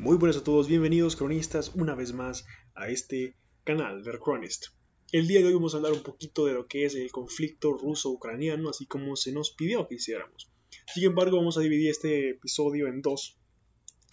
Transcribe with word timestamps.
Muy 0.00 0.16
buenas 0.16 0.38
a 0.38 0.42
todos, 0.42 0.66
bienvenidos 0.66 1.14
cronistas 1.14 1.72
una 1.74 1.94
vez 1.94 2.14
más 2.14 2.46
a 2.74 2.88
este 2.88 3.36
canal 3.64 4.02
de 4.02 4.18
Chronist. 4.18 4.68
El 5.12 5.28
día 5.28 5.40
de 5.40 5.48
hoy 5.48 5.52
vamos 5.52 5.74
a 5.74 5.76
hablar 5.76 5.92
un 5.92 6.02
poquito 6.02 6.46
de 6.46 6.54
lo 6.54 6.66
que 6.66 6.86
es 6.86 6.94
el 6.94 7.12
conflicto 7.12 7.74
ruso-ucraniano, 7.74 8.70
así 8.70 8.86
como 8.86 9.14
se 9.14 9.30
nos 9.30 9.50
pidió 9.50 9.86
que 9.86 9.96
hiciéramos. 9.96 10.50
Sin 10.86 11.04
embargo, 11.04 11.36
vamos 11.36 11.58
a 11.58 11.60
dividir 11.60 11.90
este 11.90 12.30
episodio 12.30 12.88
en 12.88 13.02
dos, 13.02 13.36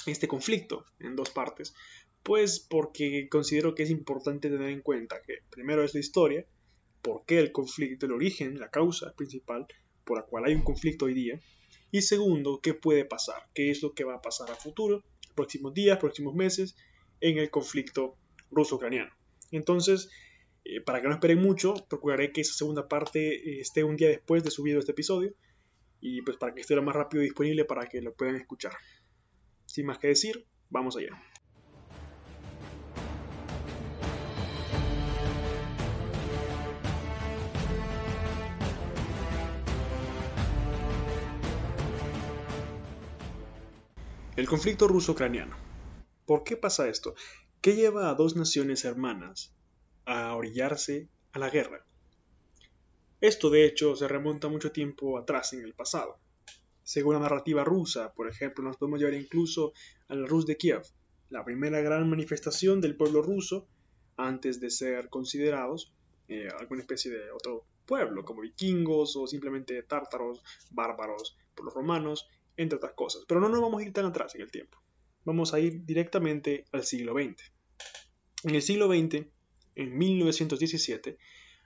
este 0.05 0.27
conflicto 0.27 0.83
en 0.99 1.15
dos 1.15 1.29
partes, 1.29 1.73
pues 2.21 2.59
porque 2.59 3.29
considero 3.29 3.73
que 3.73 3.83
es 3.83 3.89
importante 3.89 4.49
tener 4.49 4.71
en 4.71 4.81
cuenta 4.81 5.21
que 5.25 5.35
primero 5.49 5.85
es 5.85 5.93
la 5.93 6.01
historia, 6.01 6.45
por 7.01 7.23
qué 7.25 7.39
el 7.39 7.53
conflicto, 7.53 8.07
el 8.07 8.11
origen, 8.11 8.59
la 8.59 8.69
causa 8.69 9.13
principal 9.13 9.65
por 10.03 10.17
la 10.17 10.25
cual 10.25 10.43
hay 10.47 10.53
un 10.53 10.65
conflicto 10.65 11.05
hoy 11.05 11.13
día, 11.13 11.39
y 11.91 12.01
segundo, 12.01 12.59
qué 12.61 12.73
puede 12.73 13.05
pasar, 13.05 13.47
qué 13.53 13.71
es 13.71 13.81
lo 13.81 13.93
que 13.93 14.03
va 14.03 14.15
a 14.15 14.21
pasar 14.21 14.51
a 14.51 14.55
futuro 14.55 15.01
próximos 15.37 15.73
días, 15.73 15.99
próximos 15.99 16.35
meses 16.35 16.75
en 17.21 17.37
el 17.37 17.49
conflicto 17.49 18.17
ruso-ucraniano. 18.51 19.11
Entonces, 19.51 20.09
eh, 20.65 20.81
para 20.81 21.01
que 21.01 21.07
no 21.07 21.13
esperen 21.13 21.41
mucho, 21.41 21.75
procuraré 21.87 22.33
que 22.33 22.41
esa 22.41 22.53
segunda 22.53 22.89
parte 22.89 23.35
eh, 23.35 23.61
esté 23.61 23.85
un 23.85 23.95
día 23.95 24.09
después 24.09 24.43
de 24.43 24.51
subido 24.51 24.79
este 24.79 24.91
episodio 24.91 25.33
y 26.01 26.21
pues 26.23 26.35
para 26.37 26.53
que 26.53 26.61
esté 26.61 26.75
lo 26.75 26.83
más 26.83 26.95
rápido 26.95 27.23
disponible 27.23 27.63
para 27.63 27.87
que 27.87 28.01
lo 28.01 28.13
puedan 28.13 28.35
escuchar. 28.35 28.73
Sin 29.65 29.85
más 29.85 29.99
que 29.99 30.07
decir, 30.07 30.45
vamos 30.69 30.97
allá. 30.97 31.11
El 44.37 44.47
conflicto 44.47 44.87
ruso-ucraniano. 44.87 45.57
¿Por 46.27 46.43
qué 46.43 46.57
pasa 46.57 46.87
esto? 46.87 47.15
¿Qué 47.59 47.75
lleva 47.75 48.07
a 48.07 48.13
dos 48.13 48.35
naciones 48.35 48.85
hermanas 48.85 49.51
a 50.05 50.35
orillarse 50.35 51.09
a 51.31 51.39
la 51.39 51.49
guerra? 51.49 51.83
Esto 53.19 53.49
de 53.49 53.65
hecho 53.65 53.95
se 53.95 54.07
remonta 54.07 54.47
mucho 54.47 54.71
tiempo 54.71 55.17
atrás 55.17 55.53
en 55.53 55.63
el 55.63 55.73
pasado. 55.73 56.19
Según 56.83 57.15
la 57.15 57.21
narrativa 57.21 57.63
rusa, 57.63 58.13
por 58.13 58.29
ejemplo, 58.29 58.63
nos 58.63 58.77
podemos 58.77 58.99
llevar 58.99 59.15
incluso 59.15 59.73
a 60.07 60.13
la 60.13 60.27
Rus 60.27 60.45
de 60.45 60.55
Kiev, 60.55 60.83
la 61.31 61.43
primera 61.43 61.81
gran 61.81 62.07
manifestación 62.07 62.79
del 62.79 62.95
pueblo 62.95 63.23
ruso 63.23 63.67
antes 64.17 64.59
de 64.59 64.69
ser 64.69 65.09
considerados 65.09 65.95
eh, 66.27 66.47
alguna 66.59 66.81
especie 66.81 67.09
de 67.09 67.31
otro 67.31 67.65
pueblo, 67.87 68.23
como 68.23 68.41
vikingos 68.41 69.15
o 69.15 69.25
simplemente 69.25 69.81
tártaros, 69.81 70.43
bárbaros, 70.69 71.35
por 71.55 71.65
los 71.65 71.73
romanos, 71.73 72.27
entre 72.57 72.77
otras 72.77 72.93
cosas. 72.93 73.23
Pero 73.27 73.39
no 73.39 73.49
nos 73.49 73.61
vamos 73.61 73.81
a 73.81 73.85
ir 73.85 73.93
tan 73.93 74.05
atrás 74.05 74.35
en 74.35 74.41
el 74.41 74.51
tiempo. 74.51 74.77
Vamos 75.23 75.53
a 75.53 75.59
ir 75.59 75.85
directamente 75.85 76.65
al 76.71 76.83
siglo 76.83 77.13
XX. 77.13 77.41
En 78.43 78.55
el 78.55 78.61
siglo 78.61 78.87
XX, 78.87 79.25
en 79.75 79.97
1917, 79.97 81.17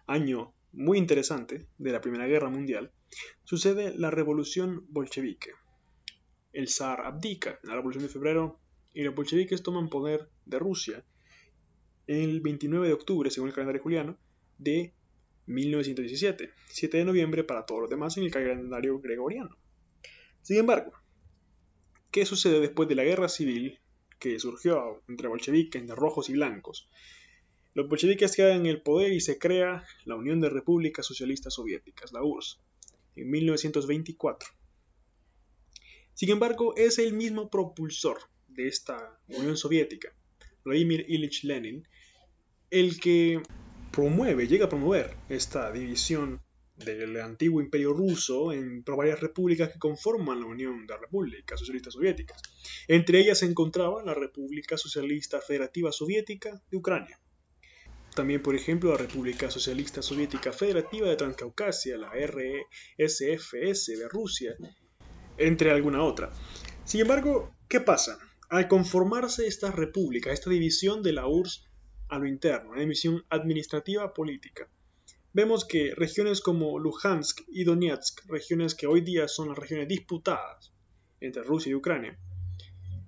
año 0.08 0.54
muy 0.74 0.98
interesante 0.98 1.68
de 1.78 1.92
la 1.92 2.02
Primera 2.02 2.28
Guerra 2.28 2.50
Mundial, 2.50 2.92
sucede 3.44 3.94
la 3.98 4.12
revolución 4.12 4.86
bolchevique. 4.90 5.52
El 6.54 6.68
zar 6.70 7.02
abdica 7.02 7.60
en 7.64 7.70
la 7.70 7.76
revolución 7.76 8.04
de 8.04 8.10
febrero 8.10 8.60
y 8.94 9.04
los 9.04 9.16
bolcheviques 9.16 9.64
toman 9.64 9.90
poder 9.90 10.30
de 10.46 10.60
Rusia 10.60 11.06
el 12.08 12.42
29 12.42 12.88
de 12.88 12.94
octubre, 12.94 13.30
según 13.30 13.50
el 13.50 13.56
calendario 13.56 13.82
juliano, 13.82 14.18
de 14.58 14.94
1917, 15.46 16.52
7 16.68 16.98
de 16.98 17.06
noviembre 17.06 17.44
para 17.44 17.66
todos 17.66 17.82
los 17.82 17.90
demás 17.90 18.18
en 18.18 18.24
el 18.24 18.32
calendario 18.32 19.00
gregoriano. 19.00 19.58
Sin 20.42 20.58
embargo, 20.58 20.92
¿qué 22.12 22.26
sucede 22.26 22.60
después 22.60 22.90
de 22.90 22.96
la 22.96 23.04
guerra 23.04 23.30
civil 23.30 23.80
que 24.20 24.40
surgió 24.40 25.02
entre 25.08 25.28
bolcheviques 25.28 25.86
de 25.86 25.96
rojos 25.96 26.30
y 26.30 26.34
blancos? 26.34 26.90
Los 27.74 27.88
bolcheviques 27.88 28.36
quedan 28.36 28.62
en 28.62 28.66
el 28.66 28.82
poder 28.82 29.14
y 29.14 29.22
se 29.22 29.38
crea 29.38 29.86
la 30.06 30.16
Unión 30.16 30.42
de 30.42 30.50
Repúblicas 30.50 31.06
Socialistas 31.06 31.54
Soviéticas, 31.54 32.12
la 32.12 32.24
URSS, 32.24 32.60
en 33.16 33.30
1924. 33.30 34.50
Sin 36.14 36.30
embargo, 36.30 36.76
es 36.76 37.00
el 37.00 37.14
mismo 37.14 37.50
propulsor 37.50 38.18
de 38.50 38.68
esta 38.68 39.20
Unión 39.30 39.56
Soviética, 39.56 40.14
Vladimir 40.66 41.06
Ilich 41.08 41.44
Lenin, 41.44 41.88
el 42.70 43.00
que 43.00 43.42
promueve, 43.92 44.48
llega 44.48 44.66
a 44.66 44.70
promover 44.70 45.16
esta 45.30 45.72
división 45.72 46.42
del 46.86 47.20
antiguo 47.22 47.62
imperio 47.62 47.94
ruso 47.94 48.52
en 48.52 48.84
varias 48.84 49.20
repúblicas 49.20 49.72
que 49.72 49.80
conforman 49.80 50.40
la 50.40 50.46
Unión 50.46 50.86
de 50.86 50.98
Repúblicas 50.98 51.60
Socialistas 51.60 51.94
Soviéticas. 51.94 52.42
Entre 52.88 53.20
ellas 53.20 53.40
se 53.40 53.46
encontraba 53.46 54.04
la 54.04 54.14
República 54.14 54.78
Socialista 54.78 55.40
Federativa 55.42 55.92
Soviética 55.92 56.62
de 56.70 56.78
Ucrania. 56.78 57.20
También, 58.16 58.42
por 58.42 58.56
ejemplo, 58.56 58.92
la 58.92 58.98
República 58.98 59.50
Socialista 59.50 60.02
Soviética 60.02 60.52
Federativa 60.52 61.08
de 61.08 61.16
Transcaucasia, 61.16 61.98
la 61.98 62.12
RSFS 62.12 63.88
de 63.98 64.10
Rusia, 64.10 64.56
entre 65.38 65.72
alguna 65.72 66.04
otra. 66.04 66.32
Sin 66.84 67.02
embargo, 67.02 67.56
¿qué 67.70 67.80
pasa? 67.80 68.20
Al 68.50 68.68
conformarse 68.68 69.48
esta 69.48 69.72
república, 69.72 70.34
esta 70.34 70.50
división 70.50 71.02
de 71.02 71.14
la 71.14 71.26
URSS 71.26 71.70
a 72.10 72.20
lo 72.20 72.28
interno, 72.28 72.72
una 72.72 72.82
división 72.82 73.24
administrativa 73.30 74.14
política, 74.14 74.70
vemos 75.34 75.66
que 75.66 75.94
regiones 75.96 76.42
como 76.42 76.80
Luhansk 76.80 77.42
y 77.48 77.64
Donetsk, 77.64 78.26
regiones 78.28 78.76
que 78.76 78.88
hoy 78.88 79.02
día 79.02 79.28
son 79.28 79.50
las 79.50 79.58
regiones 79.58 79.88
disputadas 79.88 80.74
entre 81.20 81.44
Rusia 81.44 81.72
y 81.72 81.76
Ucrania, 81.76 82.18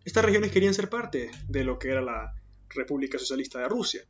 estas 0.06 0.26
regiones 0.26 0.52
querían 0.52 0.74
ser 0.74 0.90
parte 0.90 1.32
de 1.48 1.64
lo 1.64 1.80
que 1.80 1.90
era 1.90 2.02
la 2.02 2.34
República 2.70 3.18
Socialista 3.18 3.60
de 3.60 3.70
Rusia. 3.70 4.02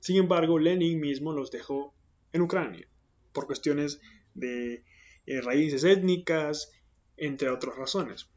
Sin 0.00 0.16
embargo, 0.16 0.58
Lenin 0.58 1.00
mismo 1.00 1.32
los 1.32 1.50
dejó 1.50 1.94
en 2.32 2.42
Ucrania, 2.42 2.88
por 3.32 3.46
cuestiones 3.46 4.00
de 4.34 4.84
eh, 5.26 5.40
raíces 5.40 5.84
étnicas, 5.84 6.72
entre 7.16 7.50
otras 7.50 7.76
razones. 7.76 8.28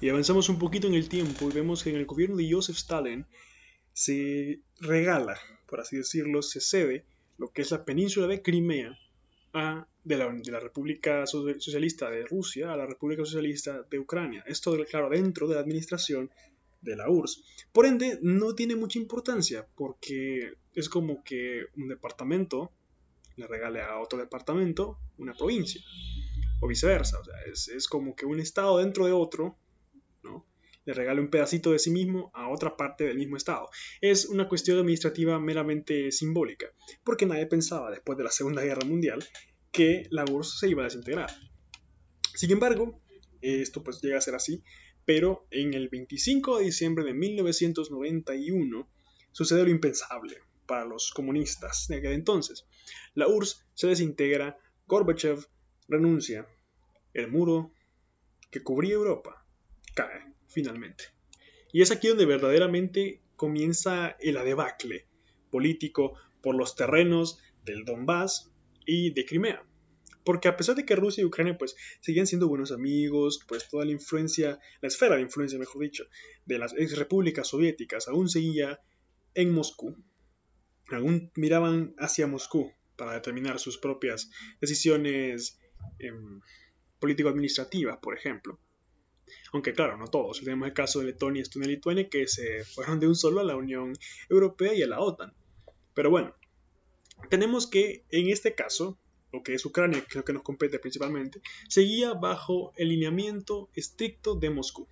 Y 0.00 0.08
avanzamos 0.08 0.48
un 0.48 0.58
poquito 0.58 0.86
en 0.86 0.94
el 0.94 1.08
tiempo 1.08 1.48
y 1.48 1.52
vemos 1.52 1.82
que 1.82 1.90
en 1.90 1.96
el 1.96 2.06
gobierno 2.06 2.36
de 2.36 2.50
Joseph 2.50 2.76
Stalin 2.76 3.26
se 3.92 4.60
regala, 4.80 5.38
por 5.66 5.80
así 5.80 5.96
decirlo, 5.96 6.42
se 6.42 6.60
cede 6.60 7.06
lo 7.38 7.50
que 7.50 7.62
es 7.62 7.70
la 7.70 7.84
península 7.84 8.26
de 8.26 8.42
Crimea 8.42 8.98
a, 9.52 9.86
de, 10.04 10.16
la, 10.16 10.32
de, 10.32 10.52
la, 10.52 10.60
República 10.60 11.26
Socialista 11.26 12.10
de 12.10 12.24
Rusia 12.26 12.72
a 12.72 12.76
la 12.76 12.86
República 12.86 13.24
Socialista 13.24 13.82
de 13.90 13.98
Ucrania. 13.98 14.44
Esto, 14.46 14.76
claro, 14.88 15.08
dentro 15.10 15.48
de 15.48 15.54
la 15.54 15.60
administración 15.60 16.30
de 16.80 16.96
la 16.96 17.10
URSS. 17.10 17.42
Por 17.72 17.86
ende, 17.86 18.18
no 18.22 18.54
tiene 18.54 18.76
mucha 18.76 18.98
importancia 18.98 19.66
porque 19.74 20.54
es 20.74 20.88
como 20.88 21.22
que 21.24 21.64
un 21.76 21.88
departamento 21.88 22.72
le 23.36 23.46
regale 23.46 23.82
a 23.82 23.98
otro 23.98 24.18
departamento 24.18 24.98
una 25.18 25.34
provincia 25.34 25.82
o 26.60 26.68
viceversa. 26.68 27.18
O 27.20 27.24
sea, 27.24 27.34
es, 27.50 27.68
es 27.68 27.88
como 27.88 28.14
que 28.14 28.26
un 28.26 28.40
estado 28.40 28.78
dentro 28.78 29.06
de 29.06 29.12
otro. 29.12 29.56
Le 30.86 30.94
regale 30.94 31.20
un 31.20 31.28
pedacito 31.28 31.72
de 31.72 31.78
sí 31.78 31.90
mismo 31.90 32.30
a 32.32 32.48
otra 32.48 32.76
parte 32.76 33.04
del 33.04 33.18
mismo 33.18 33.36
Estado. 33.36 33.68
Es 34.00 34.26
una 34.26 34.48
cuestión 34.48 34.78
administrativa 34.78 35.38
meramente 35.38 36.12
simbólica, 36.12 36.68
porque 37.04 37.26
nadie 37.26 37.46
pensaba 37.46 37.90
después 37.90 38.16
de 38.16 38.24
la 38.24 38.30
Segunda 38.30 38.62
Guerra 38.62 38.86
Mundial 38.86 39.22
que 39.72 40.06
la 40.10 40.24
URSS 40.24 40.60
se 40.60 40.68
iba 40.68 40.82
a 40.82 40.84
desintegrar. 40.84 41.30
Sin 42.34 42.52
embargo, 42.52 43.02
esto 43.42 43.82
pues 43.82 44.00
llega 44.00 44.18
a 44.18 44.22
ser 44.22 44.36
así, 44.36 44.62
pero 45.04 45.46
en 45.50 45.74
el 45.74 45.88
25 45.88 46.58
de 46.58 46.64
diciembre 46.64 47.04
de 47.04 47.14
1991 47.14 48.88
sucede 49.32 49.64
lo 49.64 49.70
impensable 49.70 50.38
para 50.66 50.84
los 50.84 51.10
comunistas 51.10 51.86
de 51.88 51.96
aquel 51.96 52.12
entonces. 52.12 52.64
La 53.14 53.26
URSS 53.26 53.66
se 53.74 53.88
desintegra, 53.88 54.56
Gorbachev 54.86 55.46
renuncia, 55.88 56.46
el 57.12 57.28
muro 57.28 57.72
que 58.50 58.62
cubría 58.62 58.94
Europa 58.94 59.44
cae 59.94 60.35
finalmente. 60.48 61.04
Y 61.72 61.82
es 61.82 61.90
aquí 61.90 62.08
donde 62.08 62.26
verdaderamente 62.26 63.20
comienza 63.36 64.16
el 64.20 64.34
debacle 64.34 65.06
político 65.50 66.14
por 66.40 66.54
los 66.54 66.76
terrenos 66.76 67.38
del 67.64 67.84
Donbass 67.84 68.50
y 68.86 69.10
de 69.10 69.24
Crimea. 69.24 69.62
Porque 70.24 70.48
a 70.48 70.56
pesar 70.56 70.74
de 70.74 70.84
que 70.84 70.96
Rusia 70.96 71.22
y 71.22 71.24
Ucrania 71.24 71.56
pues 71.56 71.76
seguían 72.00 72.26
siendo 72.26 72.48
buenos 72.48 72.72
amigos, 72.72 73.40
pues 73.46 73.68
toda 73.68 73.84
la 73.84 73.92
influencia, 73.92 74.58
la 74.80 74.88
esfera 74.88 75.16
de 75.16 75.22
influencia, 75.22 75.58
mejor 75.58 75.82
dicho, 75.82 76.04
de 76.44 76.58
las 76.58 76.72
ex 76.76 76.98
repúblicas 76.98 77.46
soviéticas 77.48 78.08
aún 78.08 78.28
seguía 78.28 78.80
en 79.34 79.52
Moscú, 79.52 79.96
aún 80.90 81.30
miraban 81.36 81.94
hacia 81.98 82.26
Moscú 82.26 82.72
para 82.96 83.14
determinar 83.14 83.60
sus 83.60 83.78
propias 83.78 84.30
decisiones 84.60 85.60
em, 85.98 86.40
político-administrativas, 86.98 87.98
por 87.98 88.16
ejemplo. 88.16 88.58
Aunque 89.52 89.72
claro, 89.72 89.96
no 89.96 90.06
todos. 90.08 90.40
Tenemos 90.40 90.68
el 90.68 90.74
caso 90.74 91.00
de 91.00 91.06
Letonia, 91.06 91.42
Estonia 91.42 91.68
y 91.68 91.72
Lituania 91.72 92.08
que 92.08 92.28
se 92.28 92.64
fueron 92.64 93.00
de 93.00 93.08
un 93.08 93.14
solo 93.14 93.40
a 93.40 93.44
la 93.44 93.56
Unión 93.56 93.94
Europea 94.28 94.74
y 94.74 94.82
a 94.82 94.86
la 94.86 95.00
OTAN. 95.00 95.32
Pero 95.94 96.10
bueno, 96.10 96.34
tenemos 97.30 97.66
que 97.66 98.04
en 98.10 98.28
este 98.28 98.54
caso, 98.54 98.98
lo 99.32 99.42
que 99.42 99.54
es 99.54 99.64
Ucrania, 99.64 100.00
que 100.00 100.08
es 100.10 100.14
lo 100.16 100.24
que 100.24 100.32
nos 100.32 100.42
compete 100.42 100.78
principalmente, 100.78 101.40
seguía 101.68 102.12
bajo 102.14 102.72
el 102.76 102.90
lineamiento 102.90 103.70
estricto 103.74 104.34
de 104.34 104.50
Moscú. 104.50 104.88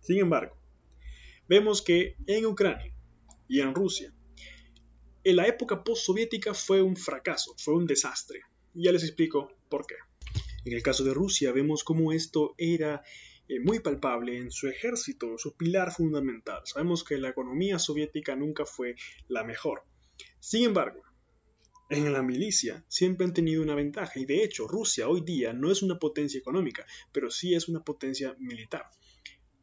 Sin 0.00 0.18
embargo, 0.18 0.56
vemos 1.48 1.82
que 1.82 2.16
en 2.26 2.46
Ucrania 2.46 2.94
y 3.48 3.60
en 3.60 3.74
Rusia, 3.74 4.12
en 5.22 5.36
la 5.36 5.46
época 5.46 5.82
postsoviética 5.82 6.52
fue 6.52 6.82
un 6.82 6.96
fracaso, 6.96 7.54
fue 7.56 7.74
un 7.74 7.86
desastre. 7.86 8.42
Ya 8.74 8.92
les 8.92 9.04
explico 9.04 9.52
por 9.68 9.86
qué. 9.86 9.94
En 10.64 10.72
el 10.72 10.82
caso 10.82 11.04
de 11.04 11.14
Rusia 11.14 11.52
vemos 11.52 11.84
cómo 11.84 12.12
esto 12.12 12.54
era 12.58 13.02
muy 13.62 13.80
palpable 13.80 14.38
en 14.38 14.50
su 14.50 14.68
ejército, 14.68 15.36
su 15.38 15.56
pilar 15.56 15.92
fundamental. 15.92 16.62
Sabemos 16.64 17.04
que 17.04 17.18
la 17.18 17.28
economía 17.28 17.78
soviética 17.78 18.34
nunca 18.36 18.64
fue 18.64 18.96
la 19.28 19.44
mejor. 19.44 19.84
Sin 20.40 20.64
embargo, 20.64 21.02
en 21.90 22.12
la 22.12 22.22
milicia 22.22 22.84
siempre 22.88 23.26
han 23.26 23.34
tenido 23.34 23.62
una 23.62 23.74
ventaja 23.74 24.18
y 24.18 24.24
de 24.24 24.42
hecho 24.42 24.66
Rusia 24.66 25.08
hoy 25.08 25.20
día 25.20 25.52
no 25.52 25.70
es 25.70 25.82
una 25.82 25.98
potencia 25.98 26.38
económica, 26.38 26.86
pero 27.12 27.30
sí 27.30 27.54
es 27.54 27.68
una 27.68 27.84
potencia 27.84 28.34
militar. 28.38 28.88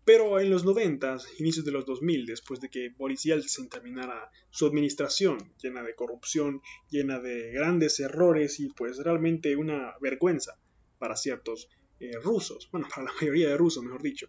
Pero 0.05 0.39
en 0.39 0.49
los 0.49 0.65
90, 0.65 1.17
inicios 1.39 1.63
de 1.63 1.71
los 1.71 1.85
2000, 1.85 2.25
después 2.25 2.59
de 2.59 2.69
que 2.69 2.89
Boris 2.89 3.23
Yeltsin 3.23 3.69
terminara 3.69 4.31
su 4.49 4.65
administración 4.65 5.53
llena 5.61 5.83
de 5.83 5.95
corrupción, 5.95 6.61
llena 6.89 7.19
de 7.19 7.51
grandes 7.51 7.99
errores 7.99 8.59
y 8.59 8.69
pues 8.69 8.97
realmente 8.97 9.55
una 9.55 9.93
vergüenza 10.01 10.57
para 10.97 11.15
ciertos 11.15 11.69
eh, 12.01 12.17
rusos, 12.19 12.67
bueno, 12.71 12.87
para 12.89 13.03
la 13.03 13.13
mayoría 13.21 13.49
de 13.49 13.57
rusos, 13.57 13.83
mejor 13.83 14.01
dicho, 14.01 14.27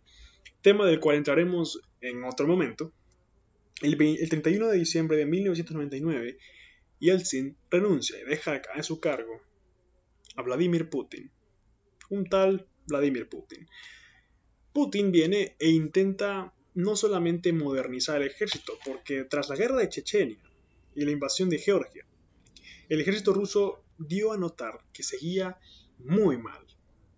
tema 0.61 0.87
del 0.87 1.01
cual 1.01 1.17
entraremos 1.17 1.81
en 2.03 2.23
otro 2.25 2.47
momento. 2.47 2.93
El, 3.81 3.97
31 3.97 4.69
de 4.69 4.79
diciembre 4.79 5.17
de 5.17 5.25
1999, 5.25 6.39
Yeltsin 7.01 7.57
renuncia 7.71 8.21
y 8.21 8.25
deja 8.25 8.61
en 8.75 8.85
su 8.85 9.01
cargo 9.01 9.41
a 10.37 10.43
Vladimir 10.43 10.91
Putin, 10.91 11.31
un 12.11 12.27
tal 12.27 12.69
Vladimir 12.87 13.27
Putin. 13.29 13.67
Putin 14.75 15.11
viene 15.11 15.57
e 15.59 15.71
intenta 15.71 16.53
no 16.75 16.95
solamente 16.95 17.55
modernizar 17.55 18.21
el 18.21 18.29
ejército, 18.29 18.79
porque 18.85 19.25
tras 19.25 19.49
la 19.49 19.57
guerra 19.57 19.79
de 19.79 19.89
Chechenia 19.89 20.39
y 20.95 21.07
la 21.07 21.11
invasión 21.11 21.49
de 21.49 21.59
Georgia, 21.59 22.05
el 22.91 23.01
ejército 23.01 23.33
ruso 23.33 23.83
dio 23.97 24.33
a 24.33 24.37
notar 24.37 24.79
que 24.93 25.03
seguía 25.03 25.59
muy 25.99 26.37
mal 26.37 26.72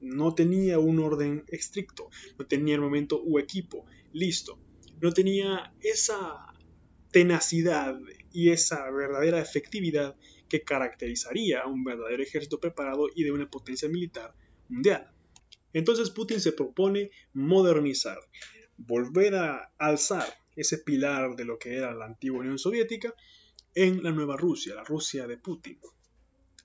no 0.05 0.35
tenía 0.35 0.79
un 0.79 1.01
orden 1.01 1.45
estricto, 1.49 2.11
no 2.39 2.47
tenía 2.47 2.75
el 2.75 2.81
momento 2.81 3.21
u 3.25 3.39
equipo 3.39 3.87
listo, 4.13 4.59
no 5.01 5.13
tenía 5.13 5.75
esa 5.81 6.55
tenacidad 7.11 7.99
y 8.33 8.51
esa 8.51 8.91
verdadera 8.91 9.41
efectividad 9.41 10.17
que 10.49 10.63
caracterizaría 10.63 11.61
a 11.61 11.67
un 11.67 11.85
verdadero 11.85 12.23
ejército 12.23 12.61
preparado 12.61 13.07
y 13.15 13.25
de 13.25 13.33
una 13.33 13.49
potencia 13.49 13.89
militar 13.89 14.35
mundial. 14.69 15.11
Entonces 15.73 16.11
Putin 16.11 16.41
se 16.41 16.53
propone 16.53 17.11
modernizar, 17.33 18.19
volver 18.77 19.35
a 19.35 19.73
alzar 19.79 20.27
ese 20.57 20.79
pilar 20.79 21.35
de 21.37 21.45
lo 21.45 21.59
que 21.59 21.75
era 21.75 21.95
la 21.95 22.07
antigua 22.07 22.41
Unión 22.41 22.59
Soviética 22.59 23.15
en 23.75 24.03
la 24.03 24.13
nueva 24.13 24.37
Rusia, 24.37 24.75
la 24.75 24.85
Rusia 24.85 25.27
de 25.27 25.39
Putin. 25.39 25.79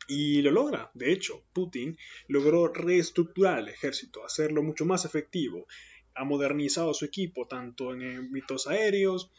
Y 0.09 0.41
lo 0.41 0.50
logra. 0.50 0.89
De 0.95 1.11
hecho, 1.11 1.45
Putin 1.53 1.95
logró 2.27 2.67
reestructurar 2.67 3.59
el 3.59 3.69
ejército, 3.69 4.25
hacerlo 4.25 4.63
mucho 4.63 4.83
más 4.83 5.06
efectivo. 5.06 5.67
Ha 6.15 6.25
modernizado 6.25 6.94
su 6.95 7.06
equipo 7.06 7.47
tanto 7.47 7.94
en 7.94 8.17
ámbitos 8.17 8.67
aéreos, 8.67 9.31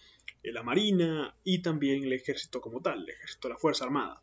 en 0.45 0.55
la 0.55 0.63
marina 0.63 1.37
y 1.43 1.61
también 1.61 2.05
el 2.05 2.13
ejército 2.13 2.61
como 2.61 2.81
tal, 2.81 3.03
el 3.03 3.11
ejército 3.11 3.49
de 3.49 3.55
la 3.55 3.59
Fuerza 3.59 3.85
Armada. 3.85 4.23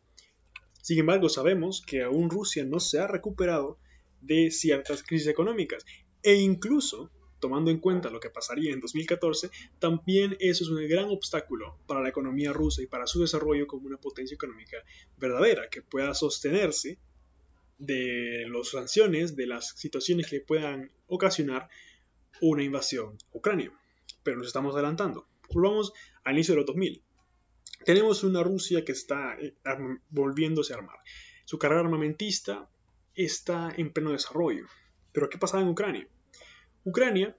Sin 0.80 0.98
embargo, 0.98 1.28
sabemos 1.28 1.82
que 1.86 2.02
aún 2.02 2.30
Rusia 2.30 2.64
no 2.64 2.80
se 2.80 2.98
ha 2.98 3.06
recuperado 3.06 3.78
de 4.22 4.50
ciertas 4.50 5.02
crisis 5.02 5.28
económicas 5.28 5.84
e 6.22 6.36
incluso 6.36 7.10
tomando 7.40 7.70
en 7.70 7.78
cuenta 7.78 8.10
lo 8.10 8.20
que 8.20 8.30
pasaría 8.30 8.72
en 8.72 8.80
2014, 8.80 9.50
también 9.78 10.36
eso 10.40 10.64
es 10.64 10.70
un 10.70 10.86
gran 10.88 11.06
obstáculo 11.06 11.78
para 11.86 12.00
la 12.02 12.08
economía 12.08 12.52
rusa 12.52 12.82
y 12.82 12.86
para 12.86 13.06
su 13.06 13.20
desarrollo 13.20 13.66
como 13.66 13.86
una 13.86 13.98
potencia 13.98 14.34
económica 14.34 14.78
verdadera, 15.16 15.68
que 15.68 15.82
pueda 15.82 16.14
sostenerse 16.14 16.98
de 17.78 18.46
las 18.48 18.68
sanciones, 18.68 19.36
de 19.36 19.46
las 19.46 19.70
situaciones 19.70 20.26
que 20.26 20.40
puedan 20.40 20.90
ocasionar 21.06 21.68
una 22.40 22.62
invasión 22.62 23.16
a 23.32 23.36
Ucrania. 23.38 23.72
Pero 24.22 24.38
nos 24.38 24.48
estamos 24.48 24.74
adelantando. 24.74 25.26
Volvamos 25.52 25.92
al 26.24 26.34
inicio 26.34 26.54
de 26.54 26.60
los 26.60 26.66
2000. 26.66 27.02
Tenemos 27.84 28.24
una 28.24 28.42
Rusia 28.42 28.84
que 28.84 28.92
está 28.92 29.36
eh, 29.40 29.54
volviéndose 30.10 30.72
a 30.72 30.76
armar. 30.76 30.98
Su 31.44 31.58
carrera 31.58 31.80
armamentista 31.80 32.68
está 33.14 33.72
en 33.76 33.92
pleno 33.92 34.12
desarrollo. 34.12 34.66
Pero 35.12 35.30
¿qué 35.30 35.38
pasaba 35.38 35.62
en 35.62 35.68
Ucrania? 35.68 36.08
Ucrania, 36.88 37.36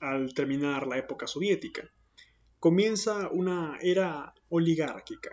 al 0.00 0.32
terminar 0.32 0.86
la 0.86 0.96
época 0.96 1.26
soviética, 1.26 1.92
comienza 2.58 3.28
una 3.28 3.76
era 3.82 4.32
oligárquica, 4.48 5.30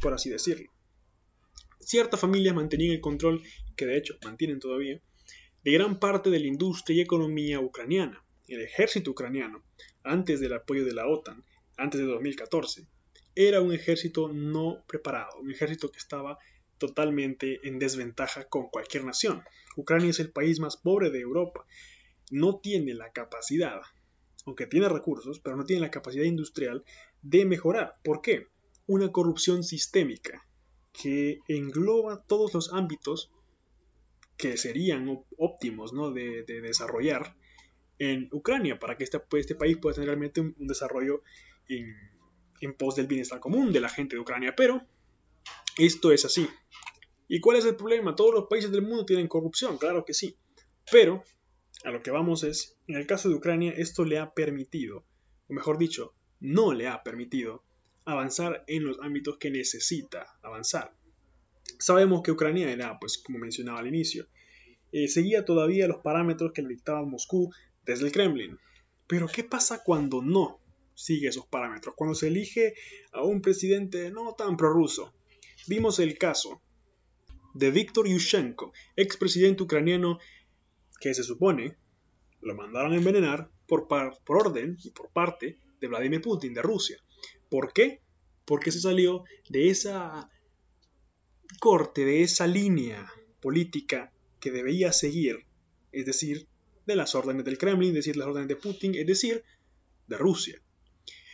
por 0.00 0.14
así 0.14 0.30
decirlo. 0.30 0.70
Ciertas 1.80 2.20
familias 2.20 2.54
mantenían 2.54 2.92
el 2.94 3.00
control, 3.00 3.42
que 3.76 3.86
de 3.86 3.96
hecho 3.96 4.14
mantienen 4.24 4.60
todavía, 4.60 5.00
de 5.64 5.72
gran 5.72 5.98
parte 5.98 6.30
de 6.30 6.38
la 6.38 6.46
industria 6.46 6.98
y 6.98 7.00
economía 7.00 7.58
ucraniana. 7.58 8.24
El 8.46 8.60
ejército 8.60 9.10
ucraniano, 9.10 9.64
antes 10.04 10.38
del 10.38 10.52
apoyo 10.52 10.84
de 10.84 10.94
la 10.94 11.08
OTAN, 11.08 11.44
antes 11.76 12.00
de 12.00 12.06
2014, 12.06 12.86
era 13.34 13.62
un 13.62 13.72
ejército 13.72 14.28
no 14.32 14.84
preparado, 14.86 15.40
un 15.40 15.50
ejército 15.50 15.90
que 15.90 15.98
estaba 15.98 16.38
totalmente 16.78 17.66
en 17.66 17.80
desventaja 17.80 18.44
con 18.44 18.68
cualquier 18.68 19.04
nación. 19.04 19.42
Ucrania 19.76 20.10
es 20.10 20.20
el 20.20 20.30
país 20.30 20.60
más 20.60 20.76
pobre 20.76 21.10
de 21.10 21.18
Europa 21.18 21.66
no 22.30 22.58
tiene 22.58 22.94
la 22.94 23.12
capacidad, 23.12 23.80
aunque 24.44 24.66
tiene 24.66 24.88
recursos, 24.88 25.40
pero 25.40 25.56
no 25.56 25.64
tiene 25.64 25.82
la 25.82 25.90
capacidad 25.90 26.24
industrial 26.24 26.84
de 27.22 27.44
mejorar. 27.44 27.96
¿Por 28.04 28.20
qué? 28.20 28.48
Una 28.86 29.10
corrupción 29.10 29.64
sistémica 29.64 30.46
que 30.92 31.40
engloba 31.48 32.22
todos 32.26 32.54
los 32.54 32.72
ámbitos 32.72 33.30
que 34.36 34.56
serían 34.56 35.24
óptimos 35.38 35.92
¿no? 35.92 36.10
de, 36.10 36.44
desarrollar 36.44 37.36
en 37.98 38.28
Ucrania 38.32 38.78
para 38.78 38.96
que 38.96 39.04
este, 39.04 39.54
país 39.54 39.76
pueda 39.78 39.94
tener 39.94 40.08
realmente 40.08 40.40
un, 40.40 40.54
desarrollo 40.66 41.22
en 41.68 42.74
pos 42.76 42.96
del 42.96 43.06
bienestar 43.06 43.40
común 43.40 43.72
de 43.72 43.80
la 43.80 43.88
gente 43.88 44.16
de 44.16 44.20
Ucrania. 44.20 44.54
Pero 44.56 44.82
esto 45.78 46.12
es 46.12 46.24
así. 46.24 46.48
¿Y 47.28 47.40
cuál 47.40 47.58
es 47.58 47.64
el 47.64 47.76
problema? 47.76 48.14
Todos 48.14 48.34
los 48.34 48.46
países 48.46 48.70
del 48.70 48.82
mundo 48.82 49.04
tienen 49.04 49.28
corrupción, 49.28 49.78
claro 49.78 50.04
que 50.04 50.14
sí. 50.14 50.36
Pero 50.90 51.24
a 51.84 51.90
lo 51.90 52.02
que 52.02 52.10
vamos 52.10 52.42
es, 52.44 52.76
en 52.86 52.96
el 52.96 53.06
caso 53.06 53.28
de 53.28 53.36
Ucrania, 53.36 53.72
esto 53.76 54.04
le 54.04 54.18
ha 54.18 54.32
permitido, 54.32 55.04
o 55.48 55.52
mejor 55.52 55.78
dicho, 55.78 56.14
no 56.40 56.72
le 56.72 56.88
ha 56.88 57.02
permitido 57.02 57.64
avanzar 58.04 58.64
en 58.66 58.84
los 58.84 58.98
ámbitos 59.00 59.36
que 59.38 59.50
necesita 59.50 60.38
avanzar. 60.42 60.92
Sabemos 61.78 62.22
que 62.22 62.32
Ucrania 62.32 62.70
era, 62.70 62.98
pues 62.98 63.18
como 63.18 63.38
mencionaba 63.38 63.80
al 63.80 63.88
inicio, 63.88 64.26
eh, 64.92 65.08
seguía 65.08 65.44
todavía 65.44 65.88
los 65.88 65.98
parámetros 65.98 66.52
que 66.52 66.62
le 66.62 66.68
dictaba 66.68 67.04
Moscú 67.04 67.50
desde 67.84 68.06
el 68.06 68.12
Kremlin. 68.12 68.58
Pero 69.06 69.26
¿qué 69.28 69.44
pasa 69.44 69.82
cuando 69.84 70.22
no 70.22 70.60
sigue 70.94 71.28
esos 71.28 71.46
parámetros? 71.46 71.94
Cuando 71.96 72.14
se 72.14 72.28
elige 72.28 72.74
a 73.12 73.22
un 73.22 73.42
presidente 73.42 74.10
no 74.10 74.34
tan 74.34 74.56
prorruso. 74.56 75.12
Vimos 75.66 75.98
el 75.98 76.16
caso 76.16 76.62
de 77.54 77.70
Viktor 77.70 78.06
Yushchenko, 78.06 78.72
expresidente 78.96 79.62
ucraniano 79.62 80.18
que 81.00 81.14
se 81.14 81.22
supone 81.22 81.76
lo 82.40 82.54
mandaron 82.54 82.92
a 82.92 82.96
envenenar 82.96 83.50
por, 83.66 83.88
por 83.88 84.36
orden 84.46 84.76
y 84.82 84.90
por 84.90 85.10
parte 85.10 85.58
de 85.80 85.88
Vladimir 85.88 86.20
Putin 86.20 86.54
de 86.54 86.62
Rusia. 86.62 86.98
¿Por 87.48 87.72
qué? 87.72 88.02
Porque 88.44 88.72
se 88.72 88.80
salió 88.80 89.24
de 89.48 89.70
esa 89.70 90.30
corte, 91.60 92.04
de 92.04 92.22
esa 92.22 92.46
línea 92.46 93.10
política 93.40 94.12
que 94.40 94.50
debía 94.50 94.92
seguir, 94.92 95.46
es 95.92 96.06
decir, 96.06 96.46
de 96.86 96.96
las 96.96 97.14
órdenes 97.14 97.44
del 97.44 97.58
Kremlin, 97.58 97.90
es 97.90 97.96
decir, 97.96 98.16
las 98.16 98.28
órdenes 98.28 98.48
de 98.48 98.56
Putin, 98.56 98.94
es 98.94 99.06
decir, 99.06 99.42
de 100.06 100.16
Rusia. 100.16 100.62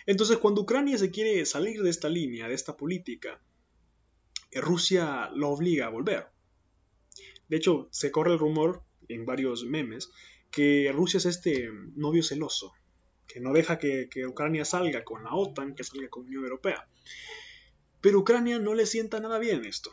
Entonces, 0.07 0.39
cuando 0.39 0.63
Ucrania 0.63 0.99
se 0.99 1.11
quiere 1.11 1.45
salir 1.45 1.83
de 1.83 1.91
esta 1.91 2.09
línea, 2.09 2.49
de 2.49 2.55
esta 2.55 2.77
política, 2.77 3.41
Rusia 4.53 5.31
lo 5.35 5.51
obliga 5.51 5.87
a 5.87 5.91
volver. 5.91 6.27
De 7.49 7.57
hecho, 7.57 7.89
se 7.91 8.11
corre 8.11 8.33
el 8.33 8.39
rumor 8.39 8.83
en 9.15 9.27
varios 9.27 9.65
memes, 9.65 10.11
que 10.51 10.91
Rusia 10.93 11.19
es 11.19 11.27
este 11.27 11.71
novio 11.97 12.23
celoso, 12.23 12.73
que 13.27 13.41
no 13.41 13.53
deja 13.53 13.79
que, 13.79 14.09
Ucrania 14.27 14.65
salga 14.65 15.03
con 15.05 15.25
la 15.25 15.35
OTAN, 15.35 15.75
que 15.75 15.85
salga 15.85 16.09
con 16.09 16.25
la 16.25 16.29
Unión 16.29 16.45
Europea. 16.45 16.87
Pero 18.01 18.19
Ucrania 18.19 18.59
no 18.59 18.75
le 18.75 18.87
sienta 18.87 19.21
nada 19.21 19.39
bien 19.39 19.65
esto, 19.65 19.91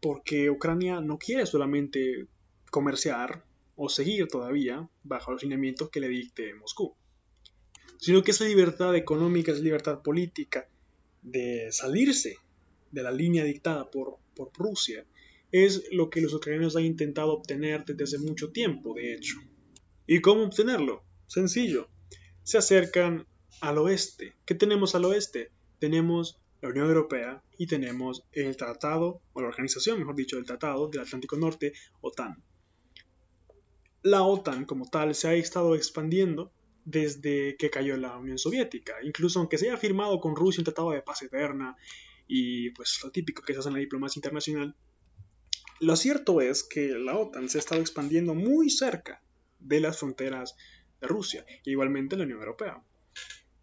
porque 0.00 0.50
Ucrania 0.50 1.00
no 1.00 1.18
quiere 1.18 1.44
solamente 1.46 2.26
comerciar 2.70 3.44
o 3.76 3.88
seguir 3.88 4.28
todavía 4.28 4.88
bajo 5.02 5.32
los 5.32 5.42
lineamientos 5.42 5.90
que 5.90 6.00
le 6.00 6.08
dicte 6.08 6.54
Moscú, 6.54 6.94
sino 7.98 8.22
que 8.22 8.30
esa 8.30 8.44
libertad 8.44 8.94
económica, 8.96 9.52
esa 9.52 9.62
libertad 9.62 10.00
política 10.00 10.68
de 11.22 11.68
salirse 11.70 12.36
de 12.90 13.02
la 13.02 13.10
línea 13.10 13.44
dictada 13.44 13.90
por, 13.90 14.16
por 14.34 14.50
Rusia 14.54 15.04
es 15.52 15.84
lo 15.92 16.10
que 16.10 16.20
los 16.20 16.34
ucranianos 16.34 16.76
han 16.76 16.84
intentado 16.84 17.32
obtener 17.32 17.84
desde 17.84 18.04
hace 18.04 18.18
mucho 18.18 18.50
tiempo, 18.50 18.94
de 18.94 19.14
hecho. 19.14 19.36
¿Y 20.06 20.20
cómo 20.20 20.44
obtenerlo? 20.44 21.04
Sencillo. 21.26 21.88
Se 22.42 22.58
acercan 22.58 23.26
al 23.60 23.78
oeste. 23.78 24.34
¿Qué 24.44 24.54
tenemos 24.54 24.94
al 24.94 25.04
oeste? 25.04 25.50
Tenemos 25.78 26.40
la 26.60 26.68
Unión 26.68 26.88
Europea 26.88 27.42
y 27.58 27.66
tenemos 27.66 28.24
el 28.32 28.56
tratado, 28.56 29.22
o 29.32 29.40
la 29.40 29.48
organización, 29.48 29.98
mejor 29.98 30.14
dicho, 30.14 30.36
del 30.36 30.44
Tratado 30.44 30.88
del 30.88 31.00
Atlántico 31.00 31.36
Norte, 31.36 31.72
OTAN. 32.00 32.42
La 34.02 34.22
OTAN 34.22 34.64
como 34.64 34.86
tal 34.88 35.14
se 35.14 35.28
ha 35.28 35.34
estado 35.34 35.74
expandiendo 35.74 36.52
desde 36.84 37.56
que 37.56 37.70
cayó 37.70 37.96
la 37.96 38.16
Unión 38.16 38.38
Soviética. 38.38 38.94
Incluso 39.02 39.38
aunque 39.38 39.58
se 39.58 39.68
haya 39.68 39.76
firmado 39.76 40.20
con 40.20 40.36
Rusia 40.36 40.60
un 40.60 40.64
tratado 40.64 40.90
de 40.90 41.02
paz 41.02 41.22
eterna 41.22 41.76
y 42.26 42.70
pues 42.70 43.00
lo 43.02 43.10
típico 43.10 43.42
que 43.42 43.52
se 43.52 43.60
hace 43.60 43.68
en 43.68 43.74
la 43.74 43.80
diplomacia 43.80 44.18
internacional, 44.18 44.74
lo 45.80 45.96
cierto 45.96 46.40
es 46.40 46.62
que 46.62 46.88
la 46.88 47.16
OTAN 47.16 47.48
se 47.48 47.58
ha 47.58 47.60
estado 47.60 47.80
expandiendo 47.80 48.34
muy 48.34 48.70
cerca 48.70 49.22
de 49.58 49.80
las 49.80 49.98
fronteras 49.98 50.56
de 51.00 51.08
Rusia, 51.08 51.44
e 51.48 51.70
igualmente 51.70 52.16
la 52.16 52.24
Unión 52.24 52.40
Europea. 52.40 52.82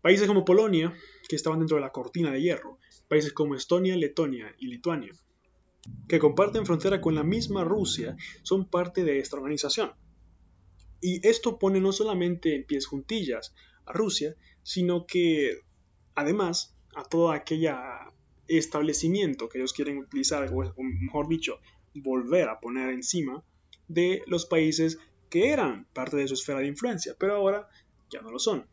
Países 0.01 0.27
como 0.27 0.45
Polonia, 0.45 0.93
que 1.29 1.35
estaban 1.35 1.59
dentro 1.59 1.77
de 1.77 1.81
la 1.81 1.91
cortina 1.91 2.31
de 2.31 2.41
hierro, 2.41 2.79
países 3.07 3.33
como 3.33 3.55
Estonia, 3.55 3.95
Letonia 3.95 4.53
y 4.57 4.67
Lituania, 4.67 5.13
que 6.07 6.19
comparten 6.19 6.65
frontera 6.65 7.01
con 7.01 7.15
la 7.15 7.23
misma 7.23 7.63
Rusia, 7.63 8.15
son 8.41 8.69
parte 8.69 9.03
de 9.03 9.19
esta 9.19 9.37
organización. 9.37 9.91
Y 10.99 11.25
esto 11.27 11.59
pone 11.59 11.79
no 11.79 11.91
solamente 11.91 12.55
en 12.55 12.65
pies 12.65 12.87
juntillas 12.87 13.53
a 13.85 13.93
Rusia, 13.93 14.35
sino 14.63 15.05
que 15.05 15.59
además 16.15 16.75
a 16.95 17.03
todo 17.03 17.31
aquel 17.31 17.69
establecimiento 18.47 19.49
que 19.49 19.59
ellos 19.59 19.73
quieren 19.73 19.99
utilizar, 19.99 20.51
o 20.51 20.73
mejor 20.83 21.27
dicho, 21.27 21.59
volver 22.01 22.49
a 22.49 22.59
poner 22.59 22.89
encima 22.89 23.43
de 23.87 24.23
los 24.27 24.45
países 24.45 24.99
que 25.29 25.49
eran 25.49 25.85
parte 25.93 26.17
de 26.17 26.27
su 26.27 26.35
esfera 26.35 26.59
de 26.59 26.67
influencia, 26.67 27.15
pero 27.17 27.35
ahora 27.35 27.67
ya 28.09 28.21
no 28.21 28.31
lo 28.31 28.39
son. 28.39 28.65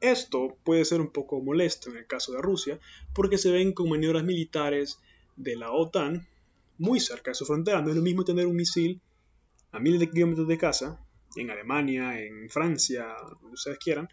Esto 0.00 0.58
puede 0.64 0.84
ser 0.84 1.00
un 1.00 1.10
poco 1.10 1.40
molesto 1.40 1.90
en 1.90 1.96
el 1.96 2.06
caso 2.06 2.32
de 2.32 2.42
Rusia, 2.42 2.78
porque 3.14 3.38
se 3.38 3.50
ven 3.50 3.72
con 3.72 3.88
maniobras 3.88 4.24
militares 4.24 5.00
de 5.36 5.56
la 5.56 5.72
OTAN 5.72 6.26
muy 6.78 7.00
cerca 7.00 7.30
de 7.30 7.34
su 7.34 7.46
frontera. 7.46 7.80
No 7.80 7.90
es 7.90 7.96
lo 7.96 8.02
mismo 8.02 8.24
tener 8.24 8.46
un 8.46 8.56
misil 8.56 9.00
a 9.72 9.80
miles 9.80 10.00
de 10.00 10.10
kilómetros 10.10 10.46
de 10.46 10.58
casa, 10.58 11.00
en 11.36 11.50
Alemania, 11.50 12.20
en 12.20 12.48
Francia, 12.48 13.16
donde 13.40 13.54
ustedes 13.54 13.78
quieran, 13.78 14.08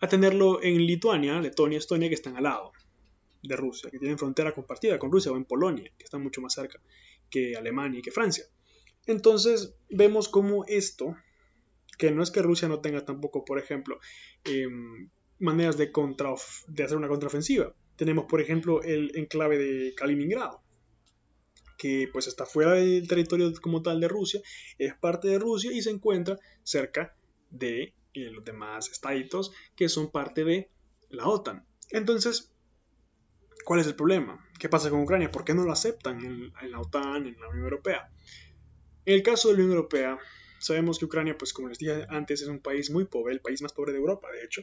a 0.00 0.08
tenerlo 0.08 0.62
en 0.62 0.84
Lituania, 0.84 1.40
Letonia, 1.40 1.78
Estonia, 1.78 2.08
que 2.08 2.14
están 2.14 2.36
al 2.36 2.42
lado 2.42 2.72
de 3.48 3.56
Rusia, 3.56 3.90
que 3.90 3.98
tienen 3.98 4.18
frontera 4.18 4.54
compartida 4.54 4.98
con 4.98 5.10
Rusia, 5.12 5.32
o 5.32 5.36
en 5.36 5.44
Polonia, 5.44 5.90
que 5.96 6.04
están 6.04 6.22
mucho 6.22 6.40
más 6.40 6.54
cerca 6.54 6.80
que 7.30 7.56
Alemania 7.56 8.00
y 8.00 8.02
que 8.02 8.10
Francia. 8.10 8.44
Entonces 9.06 9.74
vemos 9.88 10.28
cómo 10.28 10.64
esto, 10.66 11.16
que 11.98 12.10
no 12.10 12.22
es 12.22 12.30
que 12.30 12.42
Rusia 12.42 12.68
no 12.68 12.80
tenga 12.80 13.04
tampoco, 13.04 13.44
por 13.44 13.58
ejemplo, 13.58 13.98
em, 14.44 15.10
maneras 15.38 15.76
de, 15.76 15.92
contra, 15.92 16.34
de 16.68 16.84
hacer 16.84 16.96
una 16.96 17.08
contraofensiva. 17.08 17.74
Tenemos, 17.96 18.26
por 18.26 18.40
ejemplo, 18.40 18.82
el 18.82 19.12
enclave 19.16 19.58
de 19.58 19.94
Kaliningrado, 19.94 20.62
que 21.78 22.08
pues 22.12 22.26
está 22.26 22.46
fuera 22.46 22.72
del 22.72 23.06
territorio 23.06 23.52
como 23.60 23.82
tal 23.82 24.00
de 24.00 24.08
Rusia, 24.08 24.40
es 24.78 24.94
parte 24.94 25.28
de 25.28 25.38
Rusia 25.38 25.72
y 25.72 25.82
se 25.82 25.90
encuentra 25.90 26.38
cerca 26.62 27.16
de 27.50 27.94
eh, 28.14 28.30
los 28.30 28.44
demás 28.44 28.90
estaditos 28.90 29.52
que 29.76 29.88
son 29.88 30.10
parte 30.10 30.44
de 30.44 30.70
la 31.10 31.28
OTAN. 31.28 31.66
Entonces, 31.90 32.52
¿cuál 33.64 33.80
es 33.80 33.86
el 33.86 33.94
problema? 33.94 34.48
¿Qué 34.58 34.68
pasa 34.68 34.90
con 34.90 35.02
Ucrania? 35.02 35.30
¿Por 35.30 35.44
qué 35.44 35.54
no 35.54 35.64
lo 35.64 35.72
aceptan 35.72 36.24
en, 36.24 36.52
en 36.60 36.70
la 36.70 36.80
OTAN, 36.80 37.26
en 37.26 37.40
la 37.40 37.48
Unión 37.48 37.64
Europea? 37.64 38.10
En 39.04 39.14
el 39.14 39.22
caso 39.22 39.48
de 39.48 39.54
la 39.54 39.60
Unión 39.60 39.76
Europea, 39.76 40.18
sabemos 40.58 40.98
que 40.98 41.04
Ucrania, 41.04 41.36
pues 41.38 41.52
como 41.52 41.68
les 41.68 41.78
dije 41.78 42.06
antes, 42.08 42.42
es 42.42 42.48
un 42.48 42.60
país 42.60 42.90
muy 42.90 43.04
pobre, 43.04 43.34
el 43.34 43.40
país 43.40 43.62
más 43.62 43.72
pobre 43.72 43.92
de 43.92 43.98
Europa, 43.98 44.28
de 44.32 44.44
hecho, 44.44 44.62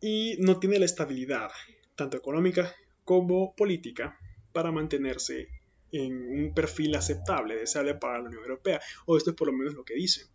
y 0.00 0.36
no 0.40 0.58
tiene 0.58 0.78
la 0.78 0.84
estabilidad, 0.84 1.50
tanto 1.94 2.16
económica 2.16 2.74
como 3.04 3.54
política, 3.54 4.18
para 4.52 4.72
mantenerse 4.72 5.48
en 5.92 6.14
un 6.14 6.54
perfil 6.54 6.94
aceptable, 6.94 7.56
deseable 7.56 7.94
para 7.94 8.18
la 8.18 8.28
Unión 8.28 8.42
Europea, 8.42 8.80
o 9.04 9.16
esto 9.16 9.30
es 9.30 9.36
por 9.36 9.48
lo 9.48 9.52
menos 9.52 9.74
lo 9.74 9.84
que 9.84 9.94
dicen. 9.94 10.26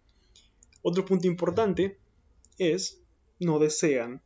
Otro 0.84 1.06
punto 1.06 1.27
importante 1.27 1.98
es, 2.58 3.01
no 3.39 3.58
desean 3.58 4.22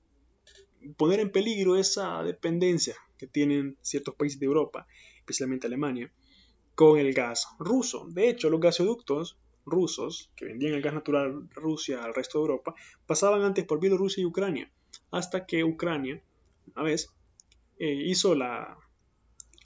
poner 0.93 1.19
en 1.19 1.31
peligro 1.31 1.77
esa 1.77 2.23
dependencia 2.23 2.95
que 3.17 3.27
tienen 3.27 3.77
ciertos 3.81 4.15
países 4.15 4.39
de 4.39 4.45
Europa, 4.45 4.87
especialmente 5.17 5.67
Alemania, 5.67 6.11
con 6.75 6.99
el 6.99 7.13
gas 7.13 7.47
ruso. 7.59 8.07
De 8.09 8.29
hecho, 8.29 8.49
los 8.49 8.59
gasoductos 8.59 9.37
rusos, 9.65 10.31
que 10.35 10.45
vendían 10.45 10.73
el 10.73 10.81
gas 10.81 10.93
natural 10.93 11.49
Rusia 11.53 12.03
al 12.03 12.13
resto 12.13 12.37
de 12.37 12.43
Europa, 12.43 12.75
pasaban 13.05 13.43
antes 13.43 13.65
por 13.65 13.79
Bielorrusia 13.79 14.21
y 14.21 14.25
Ucrania, 14.25 14.71
hasta 15.11 15.45
que 15.45 15.63
Ucrania, 15.63 16.21
una 16.75 16.83
vez, 16.83 17.09
eh, 17.79 17.93
hizo 17.93 18.35
la, 18.35 18.77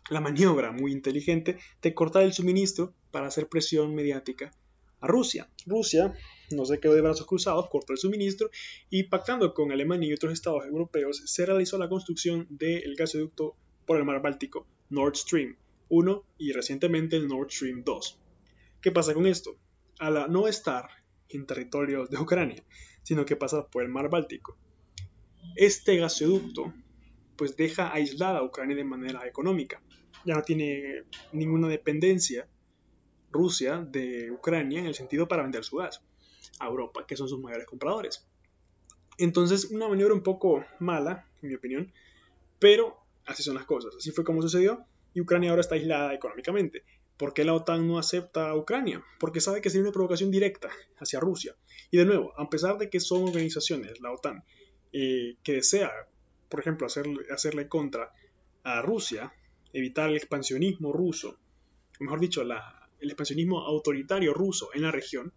la 0.09 0.21
maniobra 0.21 0.71
muy 0.71 0.91
inteligente 0.91 1.59
de 1.81 1.93
cortar 1.93 2.23
el 2.23 2.33
suministro 2.33 2.93
para 3.11 3.27
hacer 3.27 3.47
presión 3.47 3.93
mediática 3.93 4.51
a 5.01 5.07
Rusia. 5.07 5.49
Rusia 5.65 6.13
no 6.51 6.65
se 6.65 6.79
quedó 6.79 6.93
de 6.93 7.01
brazos 7.01 7.27
cruzados, 7.27 7.69
cortó 7.69 7.93
el 7.93 7.99
suministro 7.99 8.49
y 8.89 9.03
pactando 9.03 9.53
con 9.53 9.71
Alemania 9.71 10.09
y 10.09 10.13
otros 10.13 10.33
estados 10.33 10.65
europeos 10.65 11.21
se 11.25 11.45
realizó 11.45 11.77
la 11.77 11.89
construcción 11.89 12.47
del 12.49 12.95
gasoducto 12.95 13.55
por 13.85 13.97
el 13.97 14.05
mar 14.05 14.21
Báltico, 14.21 14.67
Nord 14.89 15.15
Stream 15.15 15.57
1 15.89 16.23
y 16.37 16.51
recientemente 16.51 17.15
el 17.15 17.27
Nord 17.27 17.51
Stream 17.51 17.83
2. 17.83 18.19
¿Qué 18.81 18.91
pasa 18.91 19.13
con 19.13 19.25
esto? 19.25 19.57
Al 19.99 20.31
no 20.31 20.47
estar 20.47 20.89
en 21.29 21.45
territorio 21.45 22.05
de 22.05 22.17
Ucrania, 22.17 22.63
sino 23.03 23.25
que 23.25 23.35
pasa 23.35 23.67
por 23.67 23.83
el 23.83 23.89
mar 23.89 24.09
Báltico, 24.09 24.57
este 25.55 25.97
gasoducto 25.97 26.73
pues 27.35 27.55
deja 27.55 27.93
aislada 27.93 28.39
a 28.39 28.43
Ucrania 28.43 28.75
de 28.75 28.83
manera 28.83 29.25
económica 29.25 29.81
ya 30.25 30.35
no 30.35 30.41
tiene 30.43 31.03
ninguna 31.31 31.67
dependencia 31.67 32.47
Rusia 33.31 33.77
de 33.77 34.31
Ucrania 34.31 34.79
en 34.79 34.87
el 34.87 34.95
sentido 34.95 35.27
para 35.27 35.43
vender 35.43 35.63
su 35.63 35.77
gas 35.77 36.03
a 36.59 36.67
Europa, 36.67 37.05
que 37.07 37.15
son 37.15 37.27
sus 37.27 37.39
mayores 37.39 37.65
compradores. 37.65 38.27
Entonces, 39.17 39.65
una 39.71 39.87
maniobra 39.87 40.13
un 40.13 40.23
poco 40.23 40.65
mala, 40.79 41.27
en 41.41 41.49
mi 41.49 41.55
opinión, 41.55 41.91
pero 42.57 42.97
así 43.25 43.43
son 43.43 43.55
las 43.55 43.65
cosas. 43.65 43.95
Así 43.97 44.11
fue 44.11 44.23
como 44.23 44.41
sucedió 44.41 44.85
y 45.13 45.21
Ucrania 45.21 45.49
ahora 45.49 45.61
está 45.61 45.75
aislada 45.75 46.13
económicamente. 46.13 46.83
¿Por 47.17 47.33
qué 47.33 47.43
la 47.43 47.53
OTAN 47.53 47.85
no 47.85 47.99
acepta 47.99 48.49
a 48.49 48.55
Ucrania? 48.55 49.03
Porque 49.19 49.41
sabe 49.41 49.59
que 49.59 49.69
sería 49.69 49.83
una 49.83 49.91
provocación 49.91 50.31
directa 50.31 50.69
hacia 50.97 51.19
Rusia. 51.19 51.55
Y 51.91 51.97
de 51.97 52.05
nuevo, 52.05 52.33
a 52.39 52.49
pesar 52.49 52.77
de 52.77 52.89
que 52.89 53.01
son 53.01 53.23
organizaciones, 53.23 53.99
la 53.99 54.13
OTAN, 54.13 54.45
eh, 54.93 55.35
que 55.43 55.53
desea, 55.53 55.91
por 56.47 56.61
ejemplo, 56.61 56.87
hacerle, 56.87 57.25
hacerle 57.29 57.67
contra 57.67 58.13
a 58.63 58.81
Rusia, 58.81 59.33
evitar 59.73 60.09
el 60.09 60.15
expansionismo 60.15 60.93
ruso, 60.93 61.37
mejor 61.99 62.19
dicho, 62.21 62.41
el 62.41 63.09
expansionismo 63.09 63.59
autoritario 63.65 64.33
ruso 64.33 64.69
en 64.73 64.83
la 64.83 64.91
región, 64.91 65.33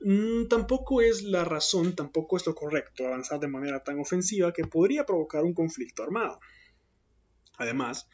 mm, 0.00 0.48
tampoco 0.48 1.00
es 1.00 1.22
la 1.22 1.44
razón, 1.44 1.94
tampoco 1.94 2.36
es 2.36 2.46
lo 2.46 2.54
correcto 2.54 3.06
avanzar 3.06 3.40
de 3.40 3.48
manera 3.48 3.82
tan 3.82 3.98
ofensiva 3.98 4.52
que 4.52 4.64
podría 4.64 5.04
provocar 5.04 5.44
un 5.44 5.54
conflicto 5.54 6.02
armado. 6.02 6.40
Además, 7.58 8.08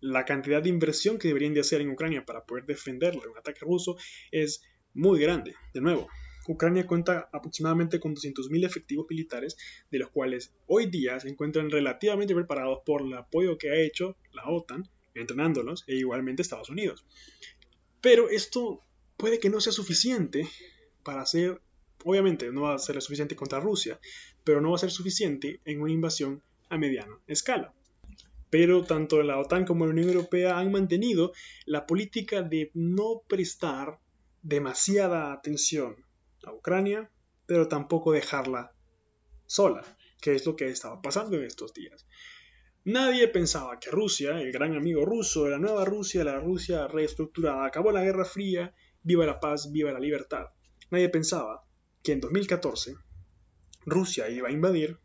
la 0.00 0.24
cantidad 0.24 0.62
de 0.62 0.68
inversión 0.68 1.18
que 1.18 1.28
deberían 1.28 1.54
de 1.54 1.60
hacer 1.60 1.80
en 1.80 1.90
Ucrania 1.90 2.24
para 2.24 2.44
poder 2.44 2.66
defenderlo 2.66 3.22
de 3.22 3.28
un 3.28 3.38
ataque 3.38 3.60
ruso 3.60 3.96
es 4.30 4.62
muy 4.94 5.20
grande. 5.20 5.54
De 5.74 5.80
nuevo, 5.80 6.08
Ucrania 6.48 6.86
cuenta 6.86 7.28
aproximadamente 7.32 7.98
con 8.00 8.14
200.000 8.14 8.64
efectivos 8.64 9.06
militares, 9.08 9.56
de 9.90 9.98
los 9.98 10.10
cuales 10.10 10.54
hoy 10.66 10.86
día 10.86 11.18
se 11.20 11.28
encuentran 11.28 11.70
relativamente 11.70 12.34
preparados 12.34 12.80
por 12.84 13.02
el 13.02 13.14
apoyo 13.14 13.58
que 13.58 13.70
ha 13.70 13.76
hecho 13.76 14.16
la 14.32 14.48
OTAN, 14.48 14.88
entrenándolos, 15.14 15.84
e 15.86 15.96
igualmente 15.96 16.42
Estados 16.42 16.70
Unidos. 16.70 17.04
Pero 18.00 18.28
esto 18.28 18.84
puede 19.16 19.40
que 19.40 19.50
no 19.50 19.60
sea 19.60 19.72
suficiente 19.72 20.46
para 21.06 21.22
hacer, 21.22 21.62
obviamente 22.04 22.50
no 22.50 22.62
va 22.62 22.74
a 22.74 22.78
ser 22.78 23.00
suficiente 23.00 23.36
contra 23.36 23.60
Rusia, 23.60 24.00
pero 24.42 24.60
no 24.60 24.70
va 24.70 24.76
a 24.76 24.80
ser 24.80 24.90
suficiente 24.90 25.60
en 25.64 25.80
una 25.80 25.92
invasión 25.92 26.42
a 26.68 26.76
mediana 26.76 27.16
escala. 27.28 27.72
Pero 28.50 28.82
tanto 28.82 29.22
la 29.22 29.38
OTAN 29.38 29.64
como 29.64 29.86
la 29.86 29.92
Unión 29.92 30.08
Europea 30.08 30.58
han 30.58 30.72
mantenido 30.72 31.32
la 31.64 31.86
política 31.86 32.42
de 32.42 32.72
no 32.74 33.22
prestar 33.28 34.00
demasiada 34.42 35.32
atención 35.32 36.04
a 36.44 36.52
Ucrania, 36.52 37.08
pero 37.46 37.68
tampoco 37.68 38.10
dejarla 38.10 38.72
sola, 39.46 39.84
que 40.20 40.34
es 40.34 40.44
lo 40.44 40.56
que 40.56 40.66
estaba 40.66 41.00
pasando 41.00 41.36
en 41.36 41.44
estos 41.44 41.72
días. 41.72 42.04
Nadie 42.84 43.26
pensaba 43.28 43.78
que 43.80 43.90
Rusia, 43.90 44.40
el 44.40 44.52
gran 44.52 44.76
amigo 44.76 45.04
ruso, 45.04 45.48
la 45.48 45.58
nueva 45.58 45.84
Rusia, 45.84 46.24
la 46.24 46.38
Rusia 46.38 46.86
reestructurada, 46.88 47.64
acabó 47.64 47.90
la 47.90 48.02
Guerra 48.02 48.24
Fría, 48.24 48.74
viva 49.02 49.26
la 49.26 49.40
paz, 49.40 49.70
viva 49.72 49.92
la 49.92 49.98
libertad. 49.98 50.46
Nadie 50.90 51.08
pensaba 51.08 51.64
que 52.02 52.12
en 52.12 52.20
2014 52.20 52.94
Rusia 53.84 54.28
iba 54.28 54.48
a 54.48 54.52
invadir 54.52 54.98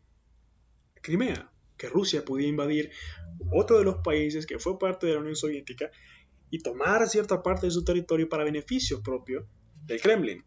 Crimea, 1.00 1.52
que 1.76 1.88
Rusia 1.88 2.24
podía 2.24 2.48
invadir 2.48 2.90
otro 3.50 3.78
de 3.78 3.84
los 3.84 3.96
países 3.96 4.46
que 4.46 4.58
fue 4.58 4.78
parte 4.78 5.06
de 5.06 5.14
la 5.14 5.20
Unión 5.20 5.34
Soviética 5.34 5.90
y 6.50 6.60
tomar 6.60 7.08
cierta 7.08 7.42
parte 7.42 7.66
de 7.66 7.72
su 7.72 7.84
territorio 7.84 8.28
para 8.28 8.44
beneficio 8.44 9.02
propio 9.02 9.48
del 9.84 10.00
Kremlin. 10.00 10.44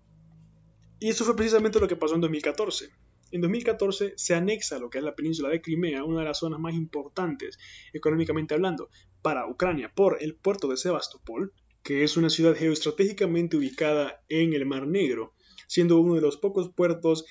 Y 1.00 1.10
eso 1.10 1.26
fue 1.26 1.36
precisamente 1.36 1.80
lo 1.80 1.88
que 1.88 1.98
pasó 1.98 2.16
en 2.16 2.22
2014. 2.22 2.90
en 3.32 3.42
2014 3.42 4.14
se 4.16 4.36
anexa 4.36 4.80
lo 4.80 4.90
que 4.90 5.00
es 5.00 5.04
la 5.04 5.16
península 5.16 5.50
de 5.50 5.62
Crimea, 5.62 6.06
una 6.06 6.20
de 6.20 6.28
las 6.28 6.40
zonas 6.40 6.60
más 6.60 6.74
importantes 6.74 7.58
económicamente 7.92 8.54
hablando 8.54 8.90
para 9.22 9.48
Ucrania, 9.48 9.92
por 9.94 10.22
el 10.22 10.36
puerto 10.36 10.70
de 10.70 10.78
Sebastopol, 10.78 11.52
que 11.86 12.04
es 12.04 12.18
una 12.18 12.32
ciudad 12.32 12.56
geoestratégicamente 12.56 13.58
ubicada 13.58 14.24
en 14.28 14.54
el 14.54 14.66
Mar 14.66 14.88
Negro, 14.88 15.36
siendo 15.68 16.00
uno 16.00 16.16
de 16.16 16.22
los 16.22 16.36
pocos 16.36 16.72
puertos, 16.74 17.26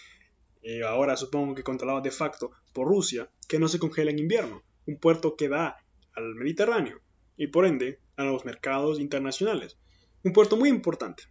eh, 0.62 0.84
ahora 0.84 1.16
supongo 1.16 1.56
que 1.56 1.64
controlado 1.64 2.00
de 2.00 2.12
facto 2.12 2.52
por 2.73 2.87
Rusia, 2.87 3.28
que 3.49 3.58
no 3.58 3.66
se 3.66 3.80
congela 3.80 4.12
en 4.12 4.20
invierno, 4.20 4.62
un 4.87 4.99
puerto 4.99 5.34
que 5.34 5.49
da 5.49 5.84
al 6.14 6.37
Mediterráneo 6.37 7.00
y 7.37 7.49
por 7.49 7.66
ende 7.66 7.99
a 8.16 8.23
los 8.23 8.44
mercados 8.44 9.00
internacionales. 9.00 9.76
Un 10.23 10.32
puerto 10.32 10.56
muy 10.56 10.68
importante. 10.68 11.25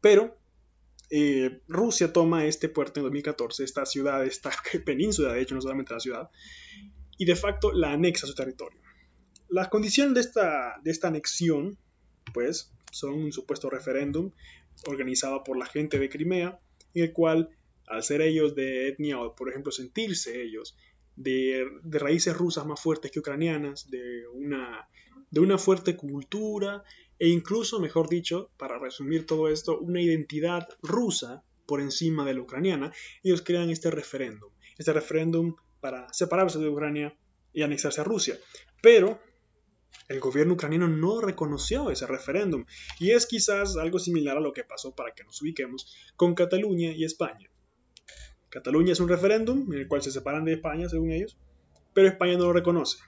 Pero 0.00 0.38
eh, 1.10 1.62
Rusia 1.66 2.12
toma 2.12 2.46
este 2.46 2.68
puerto 2.68 3.00
en 3.00 3.06
2014, 3.06 3.64
esta 3.64 3.84
ciudad, 3.86 4.24
esta 4.24 4.52
península, 4.86 5.32
de 5.32 5.42
hecho, 5.42 5.56
no 5.56 5.62
solamente 5.62 5.94
la 5.94 6.00
ciudad, 6.00 6.30
y 7.18 7.24
de 7.24 7.34
facto 7.34 7.72
la 7.72 7.90
anexa 7.90 8.26
a 8.26 8.28
su 8.28 8.36
territorio. 8.36 8.80
Las 9.48 9.66
condiciones 9.66 10.14
de 10.14 10.20
esta, 10.20 10.80
de 10.84 10.92
esta 10.92 11.08
anexión, 11.08 11.76
pues, 12.32 12.72
son 12.90 13.14
un 13.14 13.32
supuesto 13.32 13.70
referéndum 13.70 14.30
organizado 14.86 15.44
por 15.44 15.56
la 15.56 15.66
gente 15.66 15.98
de 15.98 16.08
Crimea, 16.08 16.58
en 16.94 17.04
el 17.04 17.12
cual, 17.12 17.50
al 17.86 18.02
ser 18.02 18.22
ellos 18.22 18.54
de 18.54 18.88
etnia 18.88 19.20
o, 19.20 19.34
por 19.34 19.48
ejemplo, 19.48 19.72
sentirse 19.72 20.42
ellos 20.42 20.76
de, 21.16 21.66
de 21.82 21.98
raíces 21.98 22.36
rusas 22.36 22.66
más 22.66 22.80
fuertes 22.80 23.10
que 23.10 23.20
ucranianas, 23.20 23.90
de 23.90 24.26
una, 24.28 24.88
de 25.30 25.40
una 25.40 25.58
fuerte 25.58 25.96
cultura 25.96 26.82
e 27.18 27.28
incluso, 27.28 27.80
mejor 27.80 28.08
dicho, 28.08 28.50
para 28.56 28.78
resumir 28.78 29.26
todo 29.26 29.48
esto, 29.48 29.78
una 29.78 30.00
identidad 30.00 30.66
rusa 30.82 31.42
por 31.66 31.80
encima 31.80 32.24
de 32.24 32.34
la 32.34 32.40
ucraniana, 32.40 32.92
ellos 33.22 33.42
crean 33.42 33.70
este 33.70 33.90
referéndum, 33.90 34.50
este 34.78 34.92
referéndum 34.92 35.54
para 35.80 36.10
separarse 36.12 36.58
de 36.58 36.68
Ucrania 36.68 37.14
y 37.52 37.62
anexarse 37.62 38.00
a 38.00 38.04
Rusia. 38.04 38.38
Pero 38.82 39.20
el 40.08 40.20
gobierno 40.20 40.54
ucraniano 40.54 40.88
no 40.88 41.20
reconoció 41.20 41.90
ese 41.90 42.06
referéndum 42.06 42.64
y 42.98 43.12
es 43.12 43.26
quizás 43.26 43.76
algo 43.76 43.98
similar 43.98 44.36
a 44.36 44.40
lo 44.40 44.52
que 44.52 44.64
pasó 44.64 44.94
para 44.94 45.14
que 45.14 45.24
nos 45.24 45.40
ubiquemos 45.40 45.94
con 46.16 46.34
Cataluña 46.34 46.92
y 46.92 47.04
España. 47.04 47.50
Cataluña 48.48 48.92
es 48.92 49.00
un 49.00 49.08
referéndum 49.08 49.72
en 49.72 49.78
el 49.78 49.88
cual 49.88 50.02
se 50.02 50.10
separan 50.10 50.44
de 50.44 50.54
España, 50.54 50.88
según 50.88 51.12
ellos, 51.12 51.38
pero 51.94 52.08
España 52.08 52.36
no 52.36 52.46
lo 52.46 52.52
reconoce 52.52 52.98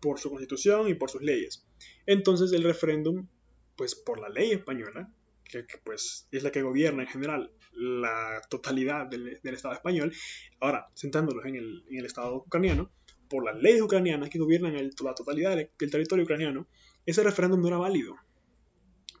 por 0.00 0.18
su 0.18 0.30
constitución 0.30 0.88
y 0.88 0.94
por 0.94 1.10
sus 1.10 1.22
leyes. 1.22 1.66
Entonces 2.06 2.52
el 2.52 2.62
referéndum 2.62 3.28
pues 3.76 3.94
por 3.94 4.18
la 4.18 4.28
ley 4.28 4.52
española, 4.52 5.12
que, 5.44 5.64
pues 5.84 6.26
es 6.32 6.42
la 6.42 6.50
que 6.50 6.62
gobierna 6.62 7.02
en 7.02 7.08
general 7.08 7.52
la 7.72 8.40
totalidad 8.48 9.06
del, 9.06 9.38
Estado 9.44 9.74
español, 9.74 10.12
ahora 10.60 10.88
sentándolos 10.94 11.44
en 11.44 11.56
el, 11.56 11.84
en 11.90 11.98
el, 11.98 12.06
Estado 12.06 12.36
ucraniano, 12.36 12.90
por 13.28 13.44
las 13.44 13.56
leyes 13.60 13.82
ucranianas 13.82 14.30
que 14.30 14.38
gobiernan 14.38 14.74
la 14.74 15.14
totalidad 15.14 15.56
del, 15.56 15.70
territorio 15.90 16.24
ucraniano, 16.24 16.66
ese 17.04 17.22
referéndum 17.22 17.60
no 17.60 17.68
era 17.68 17.78
válido, 17.78 18.16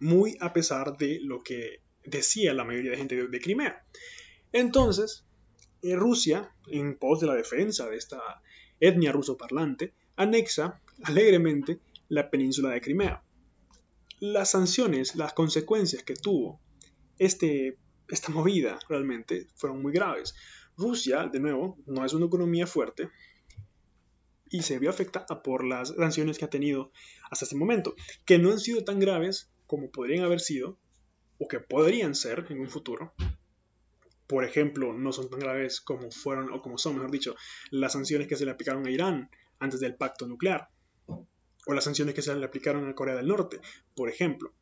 muy 0.00 0.36
a 0.40 0.52
pesar 0.52 0.96
de 0.96 1.20
lo 1.20 1.42
que 1.42 1.80
decía 2.04 2.54
la 2.54 2.64
mayoría 2.64 2.92
de 2.92 2.96
gente 2.96 3.28
de, 3.28 3.40
Crimea. 3.40 3.84
Entonces, 4.52 5.24
eh, 5.82 5.96
Rusia, 5.96 6.52
en 6.68 6.96
pos 6.96 7.20
de 7.20 7.26
la 7.26 7.34
defensa 7.34 7.88
de 7.88 7.96
esta 7.96 8.20
etnia 8.80 9.12
ruso 9.12 9.36
parlante, 9.36 9.92
anexa 10.16 10.80
alegremente 11.02 11.78
la 12.08 12.30
península 12.30 12.70
de 12.70 12.80
Crimea 12.80 13.22
las 14.20 14.50
sanciones, 14.50 15.14
las 15.16 15.32
consecuencias 15.32 16.02
que 16.02 16.14
tuvo 16.14 16.60
este, 17.18 17.78
esta 18.08 18.32
movida 18.32 18.78
realmente 18.88 19.46
fueron 19.54 19.82
muy 19.82 19.92
graves. 19.92 20.34
Rusia, 20.76 21.28
de 21.30 21.40
nuevo, 21.40 21.78
no 21.86 22.04
es 22.04 22.12
una 22.12 22.26
economía 22.26 22.66
fuerte 22.66 23.10
y 24.50 24.62
se 24.62 24.78
vio 24.78 24.90
afectada 24.90 25.42
por 25.42 25.64
las 25.64 25.88
sanciones 25.88 26.38
que 26.38 26.44
ha 26.44 26.50
tenido 26.50 26.92
hasta 27.30 27.44
este 27.44 27.56
momento, 27.56 27.94
que 28.24 28.38
no 28.38 28.50
han 28.50 28.60
sido 28.60 28.84
tan 28.84 29.00
graves 29.00 29.50
como 29.66 29.90
podrían 29.90 30.24
haber 30.24 30.40
sido 30.40 30.78
o 31.38 31.48
que 31.48 31.60
podrían 31.60 32.14
ser 32.14 32.46
en 32.50 32.60
un 32.60 32.68
futuro. 32.68 33.12
Por 34.26 34.44
ejemplo, 34.44 34.92
no 34.92 35.12
son 35.12 35.30
tan 35.30 35.40
graves 35.40 35.80
como 35.80 36.10
fueron 36.10 36.52
o 36.52 36.60
como 36.62 36.78
son, 36.78 36.94
mejor 36.94 37.10
dicho, 37.10 37.36
las 37.70 37.92
sanciones 37.92 38.26
que 38.26 38.36
se 38.36 38.44
le 38.44 38.50
aplicaron 38.50 38.86
a 38.86 38.90
Irán 38.90 39.30
antes 39.58 39.80
del 39.80 39.94
pacto 39.94 40.26
nuclear 40.26 40.68
o 41.06 41.74
las 41.74 41.84
sanciones 41.84 42.14
que 42.14 42.22
se 42.22 42.34
le 42.34 42.44
aplicaron 42.44 42.88
a 42.88 42.94
Corea 42.94 43.16
del 43.16 43.26
Norte, 43.26 43.60
por 43.94 44.08
ejemplo. 44.08 44.54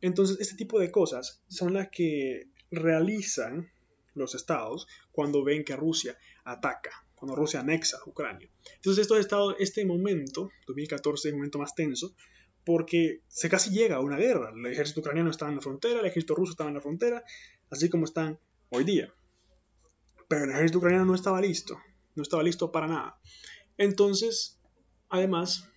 Entonces, 0.00 0.38
este 0.40 0.56
tipo 0.56 0.78
de 0.78 0.90
cosas 0.90 1.42
son 1.48 1.74
las 1.74 1.88
que 1.90 2.48
realizan 2.70 3.70
los 4.14 4.34
estados 4.34 4.86
cuando 5.12 5.44
ven 5.44 5.64
que 5.64 5.76
Rusia 5.76 6.16
ataca, 6.44 7.06
cuando 7.20 7.36
Rusia 7.36 7.60
anexa 7.60 7.98
a 7.98 8.08
Ucrania. 8.08 8.48
Entonces, 8.76 9.02
esto 9.02 9.14
ha 9.14 9.20
estado, 9.20 9.56
este 9.58 9.84
momento, 9.84 10.50
2014, 10.66 11.28
es 11.28 11.32
el 11.32 11.36
momento 11.36 11.58
más 11.58 11.74
tenso, 11.74 12.14
porque 12.64 13.20
se 13.28 13.50
casi 13.50 13.70
llega 13.70 13.96
a 13.96 14.00
una 14.00 14.16
guerra. 14.16 14.50
El 14.56 14.64
ejército 14.66 15.00
ucraniano 15.00 15.30
estaba 15.30 15.50
en 15.50 15.56
la 15.56 15.62
frontera, 15.62 16.00
el 16.00 16.06
ejército 16.06 16.34
ruso 16.34 16.52
estaba 16.52 16.70
en 16.70 16.76
la 16.76 16.80
frontera, 16.80 17.22
así 17.70 17.90
como 17.90 18.06
están 18.06 18.38
hoy 18.70 18.84
día. 18.84 19.12
Pero 20.28 20.44
el 20.44 20.50
ejército 20.50 20.78
ucraniano 20.78 21.04
no 21.04 21.14
estaba 21.14 21.42
listo, 21.42 21.78
no 22.14 22.22
estaba 22.22 22.42
listo 22.42 22.72
para 22.72 22.86
nada. 22.86 23.20
Entonces, 23.76 24.58
además, 25.10 25.68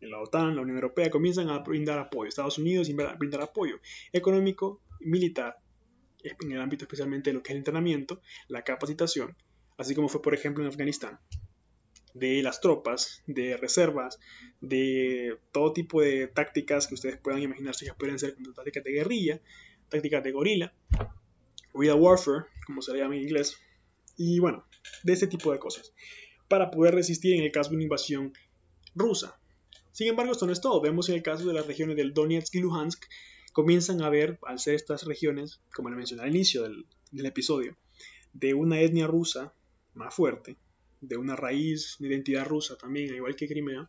la 0.00 0.18
OTAN, 0.18 0.56
la 0.56 0.62
Unión 0.62 0.78
Europea, 0.78 1.10
comienzan 1.10 1.50
a 1.50 1.58
brindar 1.58 1.98
apoyo. 1.98 2.28
Estados 2.28 2.56
Unidos 2.56 2.88
brindar 3.18 3.42
apoyo 3.42 3.80
económico, 4.12 4.80
militar, 5.00 5.58
en 6.22 6.52
el 6.52 6.60
ámbito 6.60 6.84
especialmente 6.84 7.30
de 7.30 7.34
lo 7.34 7.42
que 7.42 7.48
es 7.48 7.52
el 7.52 7.58
entrenamiento, 7.58 8.22
la 8.48 8.62
capacitación, 8.62 9.36
así 9.80 9.94
como 9.94 10.08
fue 10.08 10.20
por 10.20 10.34
ejemplo 10.34 10.62
en 10.62 10.68
Afganistán, 10.68 11.18
de 12.12 12.42
las 12.42 12.60
tropas, 12.60 13.22
de 13.26 13.56
reservas, 13.56 14.18
de 14.60 15.38
todo 15.52 15.72
tipo 15.72 16.02
de 16.02 16.26
tácticas 16.26 16.86
que 16.86 16.94
ustedes 16.94 17.16
puedan 17.16 17.40
imaginarse 17.40 17.86
que 17.86 17.94
pueden 17.94 18.18
ser 18.18 18.34
como 18.34 18.52
tácticas 18.52 18.84
de 18.84 18.92
guerrilla, 18.92 19.40
tácticas 19.88 20.22
de 20.22 20.32
gorila, 20.32 20.74
guerrilla 21.72 21.94
warfare, 21.94 22.44
como 22.66 22.82
se 22.82 22.92
le 22.92 22.98
llama 22.98 23.16
en 23.16 23.22
inglés, 23.22 23.56
y 24.16 24.38
bueno, 24.38 24.66
de 25.02 25.14
ese 25.14 25.26
tipo 25.26 25.50
de 25.50 25.58
cosas, 25.58 25.94
para 26.46 26.70
poder 26.70 26.94
resistir 26.94 27.34
en 27.34 27.42
el 27.42 27.52
caso 27.52 27.70
de 27.70 27.76
una 27.76 27.84
invasión 27.84 28.32
rusa. 28.94 29.40
Sin 29.92 30.08
embargo, 30.08 30.32
esto 30.32 30.46
no 30.46 30.52
es 30.52 30.60
todo. 30.60 30.80
Vemos 30.80 31.08
en 31.08 31.14
el 31.14 31.22
caso 31.22 31.46
de 31.46 31.54
las 31.54 31.66
regiones 31.66 31.96
del 31.96 32.12
Donetsk 32.12 32.54
y 32.54 32.60
Luhansk, 32.60 33.04
comienzan 33.52 34.02
a 34.02 34.10
ver, 34.10 34.38
al 34.42 34.58
ser 34.58 34.74
estas 34.74 35.04
regiones, 35.04 35.60
como 35.74 35.90
le 35.90 35.96
mencioné 35.96 36.22
al 36.22 36.30
inicio 36.30 36.62
del, 36.62 36.86
episodio, 37.26 37.76
de 38.32 38.54
una 38.54 38.80
etnia 38.80 39.06
rusa 39.06 39.54
más 40.00 40.14
fuerte, 40.14 40.56
de 41.00 41.16
una 41.16 41.36
raíz 41.36 41.96
de 41.98 42.08
identidad 42.08 42.46
rusa 42.46 42.76
también, 42.76 43.14
igual 43.14 43.36
que 43.36 43.46
Crimea, 43.46 43.88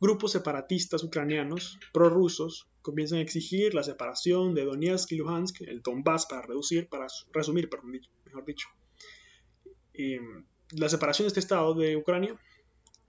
grupos 0.00 0.32
separatistas 0.32 1.02
ucranianos 1.04 1.78
prorrusos 1.92 2.68
comienzan 2.82 3.18
a 3.18 3.22
exigir 3.22 3.74
la 3.74 3.82
separación 3.82 4.54
de 4.54 4.64
Donetsk 4.64 5.12
y 5.12 5.16
Luhansk, 5.16 5.62
el 5.62 5.82
Donbass 5.82 6.26
para 6.26 6.42
reducir, 6.42 6.88
para 6.88 7.06
resumir, 7.32 7.68
mejor 8.24 8.44
dicho, 8.44 8.68
eh, 9.94 10.20
la 10.72 10.88
separación 10.88 11.24
de 11.24 11.28
este 11.28 11.40
estado 11.40 11.74
de 11.74 11.96
Ucrania 11.96 12.38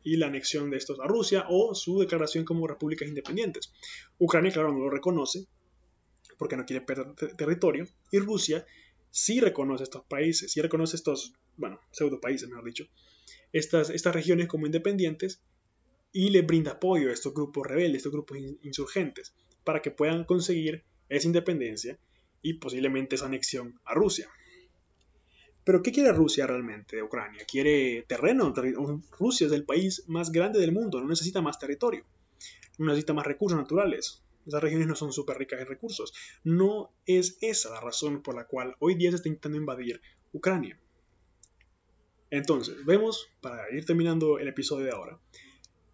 y 0.03 0.17
la 0.17 0.27
anexión 0.27 0.69
de 0.69 0.77
estos 0.77 0.99
a 0.99 1.07
Rusia 1.07 1.45
o 1.49 1.75
su 1.75 1.99
declaración 1.99 2.45
como 2.45 2.67
repúblicas 2.67 3.07
independientes. 3.07 3.73
Ucrania, 4.17 4.51
claro, 4.51 4.71
no 4.71 4.79
lo 4.79 4.89
reconoce 4.89 5.47
porque 6.37 6.55
no 6.55 6.65
quiere 6.65 6.85
perder 6.85 7.13
territorio 7.35 7.87
y 8.11 8.19
Rusia 8.19 8.65
sí 9.17 9.39
reconoce 9.39 9.83
estos 9.83 10.05
países, 10.05 10.51
sí 10.51 10.61
reconoce 10.61 10.95
estos, 10.95 11.33
bueno, 11.57 11.79
pseudo 11.89 12.21
países, 12.21 12.47
mejor 12.47 12.65
dicho, 12.65 12.85
estas, 13.51 13.89
estas 13.89 14.13
regiones 14.13 14.47
como 14.47 14.67
independientes 14.67 15.41
y 16.11 16.29
le 16.29 16.43
brinda 16.43 16.73
apoyo 16.73 17.09
a 17.09 17.13
estos 17.13 17.33
grupos 17.33 17.65
rebeldes, 17.65 17.97
estos 17.97 18.11
grupos 18.11 18.37
insurgentes, 18.61 19.33
para 19.63 19.81
que 19.81 19.89
puedan 19.89 20.23
conseguir 20.23 20.83
esa 21.09 21.25
independencia 21.25 21.97
y 22.43 22.53
posiblemente 22.59 23.15
esa 23.15 23.25
anexión 23.25 23.79
a 23.85 23.95
Rusia. 23.95 24.29
Pero 25.63 25.81
¿qué 25.81 25.91
quiere 25.91 26.11
Rusia 26.11 26.45
realmente 26.45 26.97
de 26.97 27.03
Ucrania? 27.03 27.43
¿Quiere 27.49 28.05
terreno? 28.07 28.53
Rusia 29.19 29.47
es 29.47 29.53
el 29.53 29.65
país 29.65 30.03
más 30.05 30.31
grande 30.31 30.59
del 30.59 30.71
mundo, 30.71 31.01
no 31.01 31.07
necesita 31.07 31.41
más 31.41 31.57
territorio, 31.57 32.05
no 32.77 32.85
necesita 32.85 33.13
más 33.13 33.25
recursos 33.25 33.57
naturales. 33.57 34.21
Esas 34.47 34.63
regiones 34.63 34.87
no 34.87 34.95
son 34.95 35.11
súper 35.11 35.37
ricas 35.37 35.59
en 35.59 35.67
recursos. 35.67 36.13
No 36.43 36.93
es 37.05 37.37
esa 37.41 37.69
la 37.69 37.81
razón 37.81 38.23
por 38.23 38.35
la 38.35 38.47
cual 38.47 38.75
hoy 38.79 38.95
día 38.95 39.09
se 39.11 39.17
está 39.17 39.27
intentando 39.27 39.57
invadir 39.57 40.01
Ucrania. 40.31 40.79
Entonces, 42.29 42.85
vemos, 42.85 43.27
para 43.41 43.69
ir 43.71 43.85
terminando 43.85 44.39
el 44.39 44.47
episodio 44.47 44.85
de 44.85 44.91
ahora, 44.91 45.19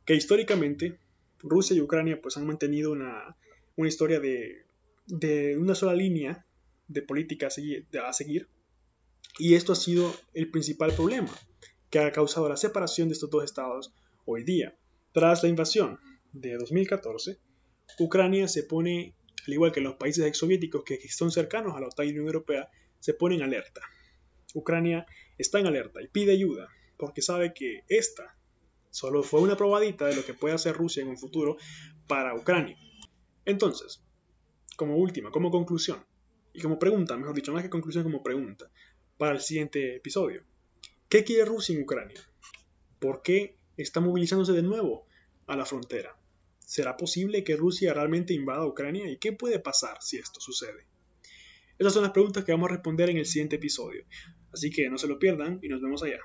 que 0.05 0.15
históricamente 0.15 0.99
Rusia 1.39 1.75
y 1.75 1.81
Ucrania 1.81 2.21
pues 2.21 2.37
han 2.37 2.47
mantenido 2.47 2.91
una, 2.91 3.35
historia 3.77 4.19
de, 4.19 4.65
de, 5.07 5.57
una 5.57 5.75
sola 5.75 5.93
línea 5.93 6.45
de 6.87 7.01
política 7.01 7.47
a 7.47 8.13
seguir 8.13 8.47
y 9.39 9.55
esto 9.55 9.73
ha 9.73 9.75
sido 9.75 10.13
el 10.33 10.51
principal 10.51 10.93
problema 10.93 11.31
que 11.89 11.99
ha 11.99 12.11
causado 12.11 12.49
la 12.49 12.57
separación 12.57 13.07
de 13.07 13.13
estos 13.13 13.29
dos 13.29 13.43
estados 13.43 13.93
hoy 14.25 14.43
día. 14.43 14.75
Tras 15.11 15.43
la 15.43 15.49
invasión 15.49 15.99
de 16.31 16.57
2014, 16.57 17.39
Ucrania 17.99 18.47
se 18.47 18.63
pone, 18.63 19.15
al 19.47 19.53
igual 19.53 19.71
que 19.71 19.81
los 19.81 19.95
países 19.95 20.25
exsoviéticos 20.25 20.83
que 20.83 20.99
son 21.09 21.31
cercanos 21.31 21.75
a 21.75 21.79
la 21.79 21.87
OTAN 21.87 22.07
y 22.07 22.09
Unión 22.11 22.27
Europea, 22.27 22.69
se 22.99 23.13
pone 23.13 23.35
en 23.35 23.41
alerta. 23.41 23.81
Ucrania 24.53 25.05
está 25.37 25.59
en 25.59 25.67
alerta 25.67 26.01
y 26.01 26.07
pide 26.07 26.33
ayuda 26.33 26.69
porque 26.97 27.21
sabe 27.21 27.53
que 27.53 27.83
esta 27.89 28.37
solo 28.91 29.23
fue 29.23 29.41
una 29.41 29.57
probadita 29.57 30.05
de 30.05 30.15
lo 30.15 30.23
que 30.23 30.33
puede 30.33 30.55
hacer 30.55 30.75
Rusia 30.75 31.01
en 31.01 31.09
un 31.09 31.17
futuro 31.17 31.57
para 32.07 32.35
Ucrania. 32.35 32.77
Entonces, 33.45 34.03
como 34.77 34.97
última, 34.97 35.31
como 35.31 35.51
conclusión, 35.51 36.05
y 36.53 36.61
como 36.61 36.77
pregunta, 36.77 37.17
mejor 37.17 37.35
dicho, 37.35 37.51
más 37.51 37.63
que 37.63 37.69
conclusión, 37.69 38.03
como 38.03 38.21
pregunta, 38.21 38.69
para 39.17 39.33
el 39.33 39.41
siguiente 39.41 39.95
episodio. 39.95 40.43
¿Qué 41.09 41.23
quiere 41.23 41.45
Rusia 41.45 41.75
en 41.75 41.81
Ucrania? 41.81 42.21
¿Por 42.99 43.21
qué 43.23 43.57
está 43.75 43.99
movilizándose 43.99 44.53
de 44.53 44.61
nuevo 44.61 45.07
a 45.47 45.55
la 45.55 45.65
frontera? 45.65 46.15
¿Será 46.73 46.97
posible 46.97 47.43
que 47.43 47.55
Rusia 47.55 47.93
realmente 47.93 48.33
invada 48.33 48.65
Ucrania? 48.65 49.07
¿Y 49.07 49.17
qué 49.17 49.31
puede 49.31 49.59
pasar 49.59 49.97
si 50.01 50.17
esto 50.17 50.41
sucede? 50.41 50.87
Esas 51.77 51.93
son 51.93 52.01
las 52.01 52.13
preguntas 52.13 52.43
que 52.43 52.51
vamos 52.51 52.71
a 52.71 52.73
responder 52.73 53.11
en 53.11 53.17
el 53.17 53.27
siguiente 53.27 53.57
episodio. 53.57 54.05
Así 54.51 54.71
que 54.71 54.89
no 54.89 54.97
se 54.97 55.07
lo 55.07 55.19
pierdan 55.19 55.59
y 55.61 55.67
nos 55.67 55.83
vemos 55.83 56.01
allá. 56.01 56.17